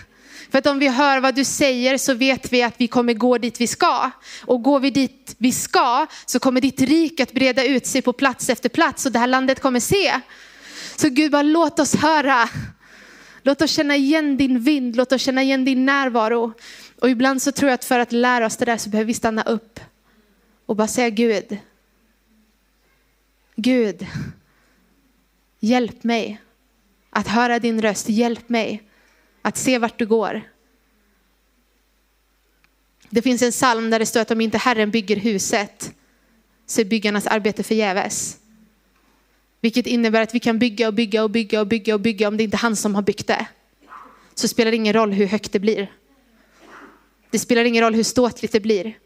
För 0.50 0.58
att 0.58 0.66
om 0.66 0.78
vi 0.78 0.88
hör 0.88 1.20
vad 1.20 1.34
du 1.34 1.44
säger 1.44 1.98
så 1.98 2.14
vet 2.14 2.52
vi 2.52 2.62
att 2.62 2.74
vi 2.76 2.88
kommer 2.88 3.14
gå 3.14 3.38
dit 3.38 3.60
vi 3.60 3.66
ska. 3.66 4.10
Och 4.44 4.62
går 4.62 4.80
vi 4.80 4.90
dit 4.90 5.34
vi 5.38 5.52
ska 5.52 6.06
så 6.26 6.38
kommer 6.38 6.60
ditt 6.60 6.80
rike 6.80 7.22
att 7.22 7.32
breda 7.32 7.64
ut 7.64 7.86
sig 7.86 8.02
på 8.02 8.12
plats 8.12 8.48
efter 8.48 8.68
plats 8.68 9.06
och 9.06 9.12
det 9.12 9.18
här 9.18 9.26
landet 9.26 9.60
kommer 9.60 9.80
se. 9.80 10.20
Så 10.96 11.08
Gud, 11.08 11.32
bara 11.32 11.42
låt 11.42 11.80
oss 11.80 11.94
höra. 11.94 12.48
Låt 13.42 13.62
oss 13.62 13.70
känna 13.70 13.96
igen 13.96 14.36
din 14.36 14.60
vind, 14.60 14.96
låt 14.96 15.12
oss 15.12 15.22
känna 15.22 15.42
igen 15.42 15.64
din 15.64 15.86
närvaro. 15.86 16.52
Och 17.00 17.10
ibland 17.10 17.42
så 17.42 17.52
tror 17.52 17.70
jag 17.70 17.74
att 17.74 17.84
för 17.84 17.98
att 17.98 18.12
lära 18.12 18.46
oss 18.46 18.56
det 18.56 18.64
där 18.64 18.76
så 18.76 18.90
behöver 18.90 19.06
vi 19.06 19.14
stanna 19.14 19.42
upp 19.42 19.80
och 20.66 20.76
bara 20.76 20.88
säga 20.88 21.10
Gud, 21.10 21.58
Gud, 23.56 24.06
hjälp 25.60 26.04
mig 26.04 26.40
att 27.10 27.28
höra 27.28 27.58
din 27.58 27.82
röst, 27.82 28.08
hjälp 28.08 28.48
mig 28.48 28.82
att 29.42 29.56
se 29.56 29.78
vart 29.78 29.98
du 29.98 30.06
går. 30.06 30.42
Det 33.10 33.22
finns 33.22 33.42
en 33.42 33.50
psalm 33.50 33.90
där 33.90 33.98
det 33.98 34.06
står 34.06 34.20
att 34.20 34.30
om 34.30 34.40
inte 34.40 34.58
Herren 34.58 34.90
bygger 34.90 35.16
huset 35.16 35.94
så 36.66 36.80
är 36.80 36.84
byggarnas 36.84 37.26
arbete 37.26 37.62
förgäves. 37.62 38.38
Vilket 39.60 39.86
innebär 39.86 40.22
att 40.22 40.34
vi 40.34 40.40
kan 40.40 40.58
bygga 40.58 40.88
och 40.88 40.94
bygga 40.94 41.22
och 41.22 41.30
bygga 41.30 41.60
och 41.60 41.66
bygga 41.66 41.94
och 41.94 42.00
bygga 42.00 42.28
om 42.28 42.36
det 42.36 42.42
inte 42.42 42.56
är 42.56 42.58
han 42.58 42.76
som 42.76 42.94
har 42.94 43.02
byggt 43.02 43.26
det. 43.26 43.46
Så 44.34 44.48
spelar 44.48 44.70
det 44.70 44.76
ingen 44.76 44.94
roll 44.94 45.12
hur 45.12 45.26
högt 45.26 45.52
det 45.52 45.58
blir. 45.58 45.92
Det 47.30 47.38
spelar 47.38 47.64
ingen 47.64 47.84
roll 47.84 47.94
hur 47.94 48.02
ståtligt 48.02 48.52
det 48.52 48.60
blir. 48.60 48.98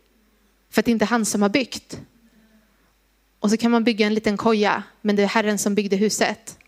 För 0.70 0.80
att 0.80 0.84
det 0.84 0.90
inte 0.90 1.04
är 1.04 1.06
han 1.06 1.24
som 1.24 1.42
har 1.42 1.48
byggt. 1.48 2.00
Och 3.38 3.50
så 3.50 3.56
kan 3.56 3.70
man 3.70 3.84
bygga 3.84 4.06
en 4.06 4.14
liten 4.14 4.36
koja, 4.36 4.82
men 5.00 5.16
det 5.16 5.22
är 5.22 5.26
Herren 5.26 5.58
som 5.58 5.74
byggde 5.74 5.96
huset. 5.96 6.58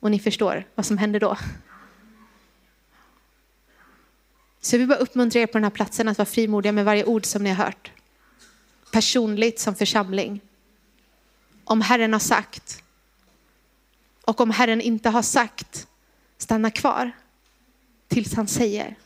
Och 0.00 0.10
ni 0.10 0.18
förstår 0.18 0.64
vad 0.74 0.86
som 0.86 0.98
händer 0.98 1.20
då. 1.20 1.36
Så 4.60 4.74
jag 4.74 4.78
vill 4.78 4.88
bara 4.88 4.98
uppmuntra 4.98 5.40
er 5.40 5.46
på 5.46 5.52
den 5.52 5.64
här 5.64 5.70
platsen 5.70 6.08
att 6.08 6.18
vara 6.18 6.26
frimodiga 6.26 6.72
med 6.72 6.84
varje 6.84 7.04
ord 7.04 7.26
som 7.26 7.42
ni 7.42 7.50
har 7.50 7.64
hört. 7.64 7.90
Personligt 8.92 9.58
som 9.58 9.74
församling. 9.74 10.40
Om 11.64 11.80
Herren 11.80 12.12
har 12.12 12.20
sagt. 12.20 12.82
Och 14.22 14.40
om 14.40 14.50
Herren 14.50 14.80
inte 14.80 15.10
har 15.10 15.22
sagt, 15.22 15.86
stanna 16.38 16.70
kvar 16.70 17.12
tills 18.08 18.34
han 18.34 18.48
säger. 18.48 18.96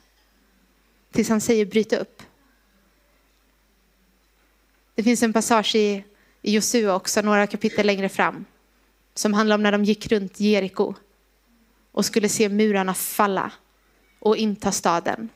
Tills 1.12 1.28
han 1.28 1.40
säger 1.40 1.66
bryt 1.66 1.92
upp. 1.92 2.22
Det 4.94 5.02
finns 5.02 5.22
en 5.22 5.32
passage 5.32 5.74
i, 5.74 6.04
i 6.42 6.54
Josua 6.54 6.94
också, 6.94 7.22
några 7.22 7.46
kapitel 7.46 7.86
längre 7.86 8.08
fram, 8.08 8.44
som 9.14 9.34
handlar 9.34 9.54
om 9.54 9.62
när 9.62 9.72
de 9.72 9.84
gick 9.84 10.12
runt 10.12 10.40
Jeriko 10.40 10.94
och 11.92 12.04
skulle 12.04 12.28
se 12.28 12.48
murarna 12.48 12.94
falla 12.94 13.52
och 14.18 14.36
inta 14.36 14.72
staden. 14.72 15.28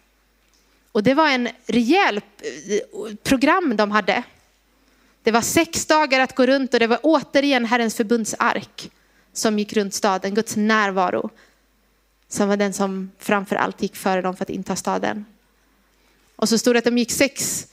Och 0.92 1.02
det 1.02 1.14
var 1.14 1.28
en 1.28 1.48
rejäl 1.66 2.16
eh, 2.16 3.14
program 3.22 3.76
de 3.76 3.90
hade. 3.90 4.22
Det 5.22 5.30
var 5.30 5.40
sex 5.40 5.86
dagar 5.86 6.20
att 6.20 6.34
gå 6.34 6.46
runt 6.46 6.74
och 6.74 6.80
det 6.80 6.86
var 6.86 6.98
återigen 7.02 7.64
Herrens 7.64 7.96
förbundsark 7.96 8.90
som 9.32 9.58
gick 9.58 9.72
runt 9.72 9.94
staden, 9.94 10.34
Guds 10.34 10.56
närvaro. 10.56 11.30
Som 12.28 12.48
var 12.48 12.56
den 12.56 12.72
som 12.72 13.10
framför 13.18 13.56
allt 13.56 13.82
gick 13.82 13.96
före 13.96 14.22
dem 14.22 14.36
för 14.36 14.44
att 14.44 14.50
inta 14.50 14.76
staden. 14.76 15.24
Och 16.36 16.48
så 16.48 16.58
stod 16.58 16.74
det 16.74 16.78
att 16.78 16.84
de 16.84 16.98
gick 16.98 17.12
sex, 17.12 17.66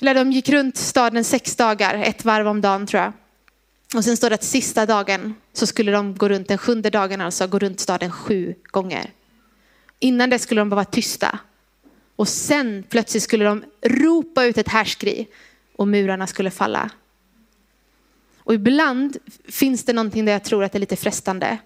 eller 0.00 0.14
de 0.14 0.32
gick 0.32 0.48
runt 0.48 0.76
staden 0.76 1.24
sex 1.24 1.56
dagar, 1.56 1.94
ett 1.94 2.24
varv 2.24 2.48
om 2.48 2.60
dagen 2.60 2.86
tror 2.86 3.02
jag. 3.02 3.12
Och 3.94 4.04
sen 4.04 4.16
står 4.16 4.30
det 4.30 4.34
att 4.34 4.44
sista 4.44 4.86
dagen 4.86 5.34
så 5.52 5.66
skulle 5.66 5.92
de 5.92 6.14
gå 6.14 6.28
runt, 6.28 6.48
den 6.48 6.58
sjunde 6.58 6.90
dagen 6.90 7.20
alltså, 7.20 7.46
gå 7.46 7.58
runt 7.58 7.80
staden 7.80 8.12
sju 8.12 8.54
gånger. 8.64 9.10
Innan 9.98 10.30
det 10.30 10.38
skulle 10.38 10.60
de 10.60 10.68
bara 10.68 10.76
vara 10.76 10.84
tysta. 10.84 11.38
Och 12.16 12.28
sen 12.28 12.84
plötsligt 12.88 13.22
skulle 13.22 13.44
de 13.44 13.64
ropa 13.82 14.44
ut 14.44 14.58
ett 14.58 14.68
härskri 14.68 15.28
och 15.76 15.88
murarna 15.88 16.26
skulle 16.26 16.50
falla. 16.50 16.90
Och 18.38 18.54
ibland 18.54 19.16
finns 19.48 19.84
det 19.84 19.92
någonting 19.92 20.24
där 20.24 20.32
jag 20.32 20.44
tror 20.44 20.64
att 20.64 20.72
det 20.72 20.78
är 20.78 20.80
lite 20.80 20.96
frestande. 20.96 21.58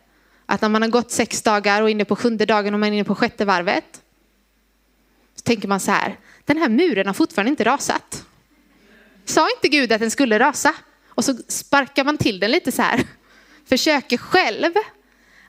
Att 0.46 0.60
när 0.60 0.68
man 0.68 0.82
har 0.82 0.88
gått 0.88 1.10
sex 1.10 1.42
dagar 1.42 1.82
och 1.82 1.88
är 1.88 1.92
inne 1.92 2.04
på 2.04 2.16
sjunde 2.16 2.46
dagen 2.46 2.74
och 2.74 2.80
man 2.80 2.88
är 2.88 2.92
inne 2.92 3.04
på 3.04 3.14
sjätte 3.14 3.44
varvet. 3.44 4.02
Så 5.40 5.44
tänker 5.44 5.68
man 5.68 5.80
så 5.80 5.90
här, 5.90 6.18
den 6.44 6.56
här 6.56 6.68
muren 6.68 7.06
har 7.06 7.14
fortfarande 7.14 7.50
inte 7.50 7.64
rasat. 7.64 8.26
Sa 9.24 9.48
inte 9.56 9.68
Gud 9.68 9.92
att 9.92 10.00
den 10.00 10.10
skulle 10.10 10.38
rasa? 10.38 10.74
Och 11.08 11.24
så 11.24 11.36
sparkar 11.48 12.04
man 12.04 12.16
till 12.16 12.40
den 12.40 12.50
lite 12.50 12.72
så 12.72 12.82
här. 12.82 13.04
Försöker 13.64 14.16
själv. 14.16 14.72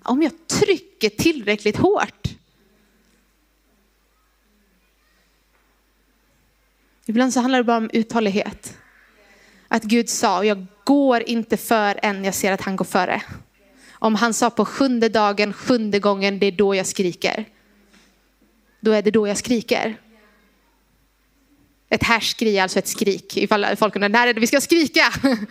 Om 0.04 0.22
jag 0.22 0.48
trycker 0.48 1.10
tillräckligt 1.10 1.78
hårt. 1.78 2.28
Ibland 7.06 7.34
så 7.34 7.40
handlar 7.40 7.60
det 7.60 7.64
bara 7.64 7.78
om 7.78 7.90
uthållighet. 7.94 8.78
Att 9.68 9.84
Gud 9.84 10.10
sa, 10.10 10.44
jag 10.44 10.66
går 10.84 11.22
inte 11.22 11.58
för 11.58 12.00
än 12.04 12.24
jag 12.24 12.36
ser 12.36 12.52
att 12.52 12.62
han 12.62 12.76
går 12.76 12.86
före. 12.86 13.22
Om 13.92 14.16
han 14.16 14.34
sa 14.34 14.50
på 14.50 14.66
sjunde 14.66 15.10
dagen, 15.10 15.54
sjunde 15.54 16.00
gången, 16.00 16.40
det 16.40 16.46
är 16.46 16.52
då 16.52 16.76
jag 16.76 16.88
skriker. 16.88 17.46
Då 18.82 18.92
är 18.92 19.02
det 19.02 19.12
då 19.12 19.28
jag 19.28 19.38
skriker. 19.38 19.98
Ett 21.90 22.04
härskri, 22.04 22.60
alltså 22.60 22.80
ett 22.80 22.88
skrik. 22.88 23.38
Ifall 23.38 23.76
folk 23.76 23.96
undrar, 23.96 24.10
när 24.10 24.28
är 24.28 24.34
det 24.34 24.40
vi 24.40 24.48
ska 24.48 24.62
skrika? 24.62 25.14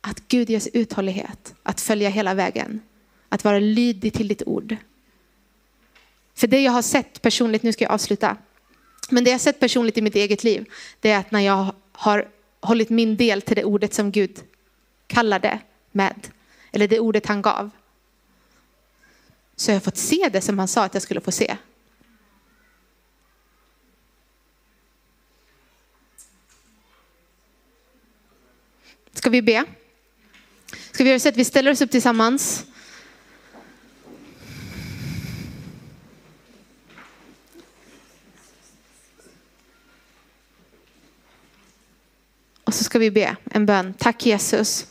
Att 0.00 0.28
Gud 0.28 0.50
ger 0.50 0.60
sig 0.60 0.70
uthållighet, 0.74 1.54
att 1.62 1.80
följa 1.80 2.08
hela 2.08 2.34
vägen. 2.34 2.80
Att 3.28 3.44
vara 3.44 3.58
lydig 3.58 4.12
till 4.12 4.28
ditt 4.28 4.42
ord. 4.46 4.76
För 6.34 6.46
det 6.46 6.60
jag 6.60 6.72
har 6.72 6.82
sett 6.82 7.22
personligt, 7.22 7.62
nu 7.62 7.72
ska 7.72 7.84
jag 7.84 7.92
avsluta. 7.92 8.36
Men 9.10 9.24
det 9.24 9.30
jag 9.30 9.34
har 9.34 9.38
sett 9.38 9.60
personligt 9.60 9.98
i 9.98 10.02
mitt 10.02 10.14
eget 10.14 10.44
liv, 10.44 10.70
det 11.00 11.10
är 11.10 11.18
att 11.18 11.30
när 11.30 11.40
jag 11.40 11.74
har 11.92 12.28
hållit 12.60 12.90
min 12.90 13.16
del 13.16 13.42
till 13.42 13.56
det 13.56 13.64
ordet 13.64 13.94
som 13.94 14.12
Gud 14.12 14.42
kallade 15.06 15.58
med. 15.92 16.28
Eller 16.76 16.88
det 16.88 17.00
ordet 17.00 17.26
han 17.26 17.42
gav. 17.42 17.70
Så 19.56 19.70
jag 19.70 19.76
har 19.76 19.80
fått 19.80 19.96
se 19.96 20.28
det 20.32 20.40
som 20.40 20.58
han 20.58 20.68
sa 20.68 20.84
att 20.84 20.94
jag 20.94 21.02
skulle 21.02 21.20
få 21.20 21.32
se. 21.32 21.56
Ska 29.12 29.30
vi 29.30 29.42
be? 29.42 29.64
Ska 30.90 31.04
vi 31.04 31.10
göra 31.10 31.20
så 31.20 31.28
att 31.28 31.36
vi 31.36 31.44
ställer 31.44 31.70
oss 31.70 31.80
upp 31.80 31.90
tillsammans? 31.90 32.64
Och 42.64 42.74
så 42.74 42.84
ska 42.84 42.98
vi 42.98 43.10
be 43.10 43.36
en 43.44 43.66
bön. 43.66 43.94
Tack 43.98 44.26
Jesus. 44.26 44.86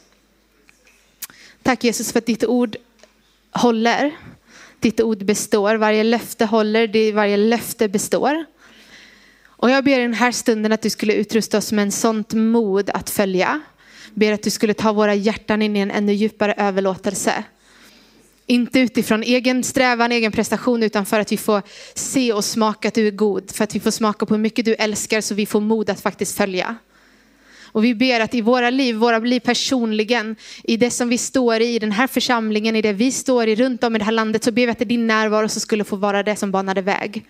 Tack 1.66 1.84
Jesus 1.84 2.12
för 2.12 2.20
att 2.20 2.26
ditt 2.26 2.44
ord 2.44 2.76
håller. 3.52 4.12
Ditt 4.80 5.02
ord 5.02 5.26
består. 5.26 5.76
Varje 5.76 6.04
löfte 6.04 6.46
håller. 6.46 7.14
Varje 7.14 7.38
löfte 7.38 7.88
består. 7.88 8.46
Och 9.46 9.70
jag 9.70 9.84
ber 9.84 10.00
i 10.00 10.02
den 10.02 10.14
här 10.14 10.32
stunden 10.32 10.72
att 10.72 10.82
du 10.82 10.90
skulle 10.90 11.14
utrusta 11.14 11.58
oss 11.58 11.72
med 11.72 11.84
en 11.84 11.92
sånt 11.92 12.34
mod 12.34 12.90
att 12.90 13.10
följa. 13.10 13.62
Ber 14.14 14.34
att 14.34 14.44
du 14.44 14.50
skulle 14.50 14.74
ta 14.74 14.94
våra 14.94 15.16
hjärtan 15.16 15.62
in 15.62 15.76
i 15.76 15.80
en 15.80 15.92
ännu 15.92 16.14
djupare 16.14 16.54
överlåtelse. 16.58 17.44
Inte 18.46 18.80
utifrån 18.80 19.24
egen 19.24 19.64
strävan, 19.64 20.12
egen 20.12 20.32
prestation, 20.32 20.84
utan 20.84 21.06
för 21.06 21.20
att 21.20 21.32
vi 21.32 21.38
får 21.38 21.62
se 21.94 22.34
och 22.34 22.46
smaka 22.46 22.88
att 22.88 22.94
du 22.94 23.08
är 23.08 23.12
god. 23.12 23.52
För 23.52 23.64
att 23.64 23.76
vi 23.76 23.80
får 23.80 23.92
smaka 23.92 24.26
på 24.26 24.34
hur 24.34 24.42
mycket 24.42 24.66
du 24.66 24.74
älskar 24.74 25.22
så 25.22 25.36
vi 25.36 25.46
får 25.46 25.62
mod 25.62 25.90
att 25.90 26.02
faktiskt 26.02 26.38
följa. 26.38 26.76
Och 27.76 27.84
vi 27.84 27.96
ber 27.96 28.20
att 28.20 28.36
i 28.36 28.42
våra 28.42 28.70
liv, 28.70 28.96
våra 28.96 29.20
liv 29.20 29.40
personligen, 29.40 30.36
i 30.64 30.78
det 30.78 30.92
som 30.92 31.10
vi 31.10 31.18
står 31.18 31.62
i, 31.62 31.76
i 31.76 31.80
den 31.80 31.92
här 31.92 32.08
församlingen, 32.08 32.76
i 32.76 32.82
det 32.82 32.94
vi 32.94 33.12
står 33.12 33.48
i 33.48 33.56
runt 33.56 33.84
om 33.84 33.96
i 33.96 34.00
det 34.00 34.06
här 34.06 34.12
landet, 34.12 34.44
så 34.44 34.52
ber 34.52 34.66
vi 34.66 34.72
att 34.72 34.80
det 34.80 34.84
är 34.84 34.86
din 34.86 35.08
närvaro 35.08 35.50
som 35.50 35.62
skulle 35.62 35.84
få 35.84 35.96
vara 35.96 36.24
det 36.24 36.36
som 36.36 36.52
banade 36.52 36.82
väg. 36.82 37.26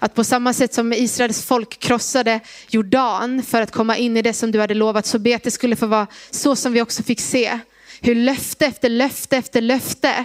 Att 0.00 0.14
på 0.14 0.24
samma 0.24 0.52
sätt 0.52 0.74
som 0.74 0.92
Israels 0.92 1.44
folk 1.44 1.78
krossade 1.78 2.40
Jordan 2.68 3.42
för 3.42 3.62
att 3.62 3.70
komma 3.70 3.96
in 3.96 4.16
i 4.16 4.22
det 4.22 4.32
som 4.32 4.50
du 4.50 4.60
hade 4.60 4.74
lovat, 4.74 5.06
så 5.06 5.18
ber 5.18 5.36
att 5.36 5.42
det 5.42 5.50
skulle 5.50 5.76
få 5.76 5.86
vara 5.86 6.06
så 6.30 6.56
som 6.56 6.72
vi 6.72 6.82
också 6.82 7.02
fick 7.02 7.20
se. 7.20 7.58
Hur 8.00 8.14
löfte 8.14 8.66
efter 8.66 8.88
löfte 8.88 9.36
efter 9.36 9.60
löfte 9.60 10.24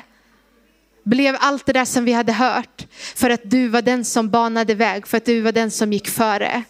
blev 1.03 1.35
allt 1.39 1.65
det 1.65 1.73
där 1.73 1.85
som 1.85 2.05
vi 2.05 2.13
hade 2.13 2.33
hört. 2.33 2.87
För 3.15 3.29
att 3.29 3.41
du 3.43 3.67
var 3.67 3.81
den 3.81 4.05
som 4.05 4.29
banade 4.29 4.75
väg, 4.75 5.07
för 5.07 5.17
att 5.17 5.25
du 5.25 5.41
var 5.41 5.51
den 5.51 5.71
som 5.71 5.93
gick 5.93 6.07
före. 6.07 6.63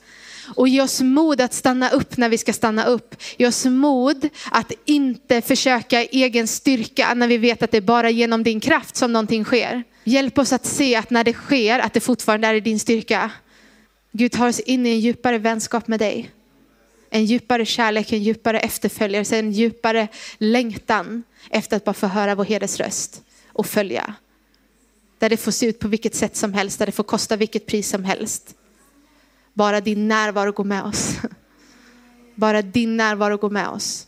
Och 0.47 0.67
ge 0.67 0.81
oss 0.81 1.01
mod 1.01 1.41
att 1.41 1.53
stanna 1.53 1.89
upp 1.89 2.17
när 2.17 2.29
vi 2.29 2.37
ska 2.37 2.53
stanna 2.53 2.85
upp. 2.85 3.15
Ge 3.37 3.47
oss 3.47 3.65
mod 3.65 4.29
att 4.51 4.71
inte 4.85 5.41
försöka 5.41 6.03
egen 6.03 6.47
styrka 6.47 7.13
när 7.13 7.27
vi 7.27 7.37
vet 7.37 7.63
att 7.63 7.71
det 7.71 7.77
är 7.77 7.81
bara 7.81 8.09
genom 8.09 8.43
din 8.43 8.59
kraft 8.59 8.95
som 8.95 9.13
någonting 9.13 9.45
sker. 9.45 9.83
Hjälp 10.03 10.37
oss 10.37 10.53
att 10.53 10.65
se 10.65 10.95
att 10.95 11.09
när 11.09 11.23
det 11.23 11.33
sker, 11.33 11.79
att 11.79 11.93
det 11.93 11.99
fortfarande 11.99 12.47
är 12.47 12.53
i 12.53 12.59
din 12.59 12.79
styrka. 12.79 13.31
Gud 14.11 14.31
tar 14.31 14.47
oss 14.47 14.59
in 14.59 14.85
i 14.85 14.89
en 14.89 14.99
djupare 14.99 15.37
vänskap 15.37 15.87
med 15.87 15.99
dig. 15.99 16.31
En 17.09 17.25
djupare 17.25 17.65
kärlek, 17.65 18.13
en 18.13 18.23
djupare 18.23 18.59
efterföljelse, 18.59 19.37
en 19.37 19.51
djupare 19.51 20.07
längtan 20.37 21.23
efter 21.49 21.77
att 21.77 21.83
bara 21.83 21.93
få 21.93 22.07
höra 22.07 22.35
vår 22.35 22.45
herdes 22.45 22.79
röst 22.79 23.21
och 23.47 23.65
följa. 23.65 24.13
Där 25.19 25.29
det 25.29 25.37
får 25.37 25.51
se 25.51 25.65
ut 25.65 25.79
på 25.79 25.87
vilket 25.87 26.15
sätt 26.15 26.35
som 26.35 26.53
helst, 26.53 26.79
där 26.79 26.85
det 26.85 26.91
får 26.91 27.03
kosta 27.03 27.35
vilket 27.35 27.65
pris 27.65 27.89
som 27.89 28.03
helst. 28.03 28.55
Bara 29.53 29.81
din 29.81 30.07
närvaro 30.07 30.51
går 30.51 30.63
med 30.63 30.83
oss. 30.83 31.15
Bara 32.35 32.61
din 32.61 32.97
närvaro 32.97 33.37
går 33.37 33.49
med 33.49 33.67
oss. 33.67 34.07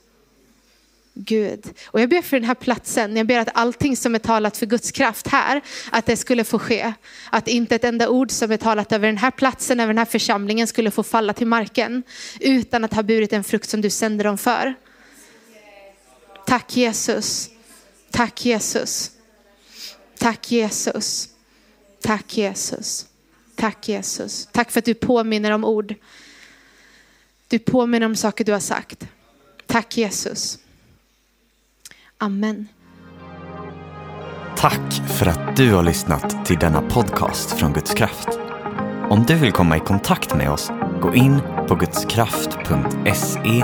Gud. 1.17 1.73
Och 1.87 2.01
jag 2.01 2.09
ber 2.09 2.21
för 2.21 2.39
den 2.39 2.47
här 2.47 2.55
platsen, 2.55 3.17
jag 3.17 3.27
ber 3.27 3.39
att 3.39 3.49
allting 3.53 3.97
som 3.97 4.15
är 4.15 4.19
talat 4.19 4.57
för 4.57 4.65
Guds 4.65 4.91
kraft 4.91 5.27
här, 5.27 5.61
att 5.91 6.05
det 6.05 6.17
skulle 6.17 6.43
få 6.43 6.59
ske. 6.59 6.93
Att 7.29 7.47
inte 7.47 7.75
ett 7.75 7.83
enda 7.83 8.09
ord 8.09 8.31
som 8.31 8.51
är 8.51 8.57
talat 8.57 8.91
över 8.91 9.07
den 9.07 9.17
här 9.17 9.31
platsen, 9.31 9.79
över 9.79 9.93
den 9.93 9.97
här 9.97 10.05
församlingen 10.05 10.67
skulle 10.67 10.91
få 10.91 11.03
falla 11.03 11.33
till 11.33 11.47
marken. 11.47 12.03
Utan 12.39 12.83
att 12.83 12.93
ha 12.93 13.03
burit 13.03 13.33
en 13.33 13.43
frukt 13.43 13.69
som 13.69 13.81
du 13.81 13.89
sänder 13.89 14.23
dem 14.23 14.37
för. 14.37 14.73
Tack 16.45 16.77
Jesus. 16.77 17.49
Tack 18.11 18.45
Jesus. 18.45 19.11
Tack 20.17 20.51
Jesus. 20.51 21.29
Tack 22.01 22.37
Jesus. 22.37 23.05
Tack 23.55 23.87
Jesus. 23.87 24.49
Tack 24.51 24.71
för 24.71 24.79
att 24.79 24.85
du 24.85 24.93
påminner 24.93 25.51
om 25.51 25.65
ord. 25.65 25.95
Du 27.47 27.59
påminner 27.59 28.05
om 28.05 28.15
saker 28.15 28.45
du 28.45 28.51
har 28.51 28.59
sagt. 28.59 29.07
Tack 29.65 29.97
Jesus. 29.97 30.59
Amen. 32.17 32.67
Tack 34.57 34.93
för 35.17 35.25
att 35.25 35.55
du 35.55 35.73
har 35.73 35.83
lyssnat 35.83 36.45
till 36.45 36.59
denna 36.59 36.81
podcast 36.81 37.51
från 37.51 37.73
Guds 37.73 37.93
kraft. 37.93 38.27
Om 39.09 39.23
du 39.27 39.35
vill 39.35 39.51
komma 39.51 39.77
i 39.77 39.79
kontakt 39.79 40.35
med 40.35 40.51
oss, 40.51 40.71
gå 41.01 41.15
in 41.15 41.39
på 41.67 41.75
gudskraft.se 41.75 43.63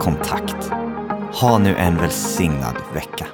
kontakt. 0.00 0.70
Ha 1.32 1.58
nu 1.58 1.76
en 1.76 1.96
välsignad 1.96 2.76
vecka. 2.94 3.26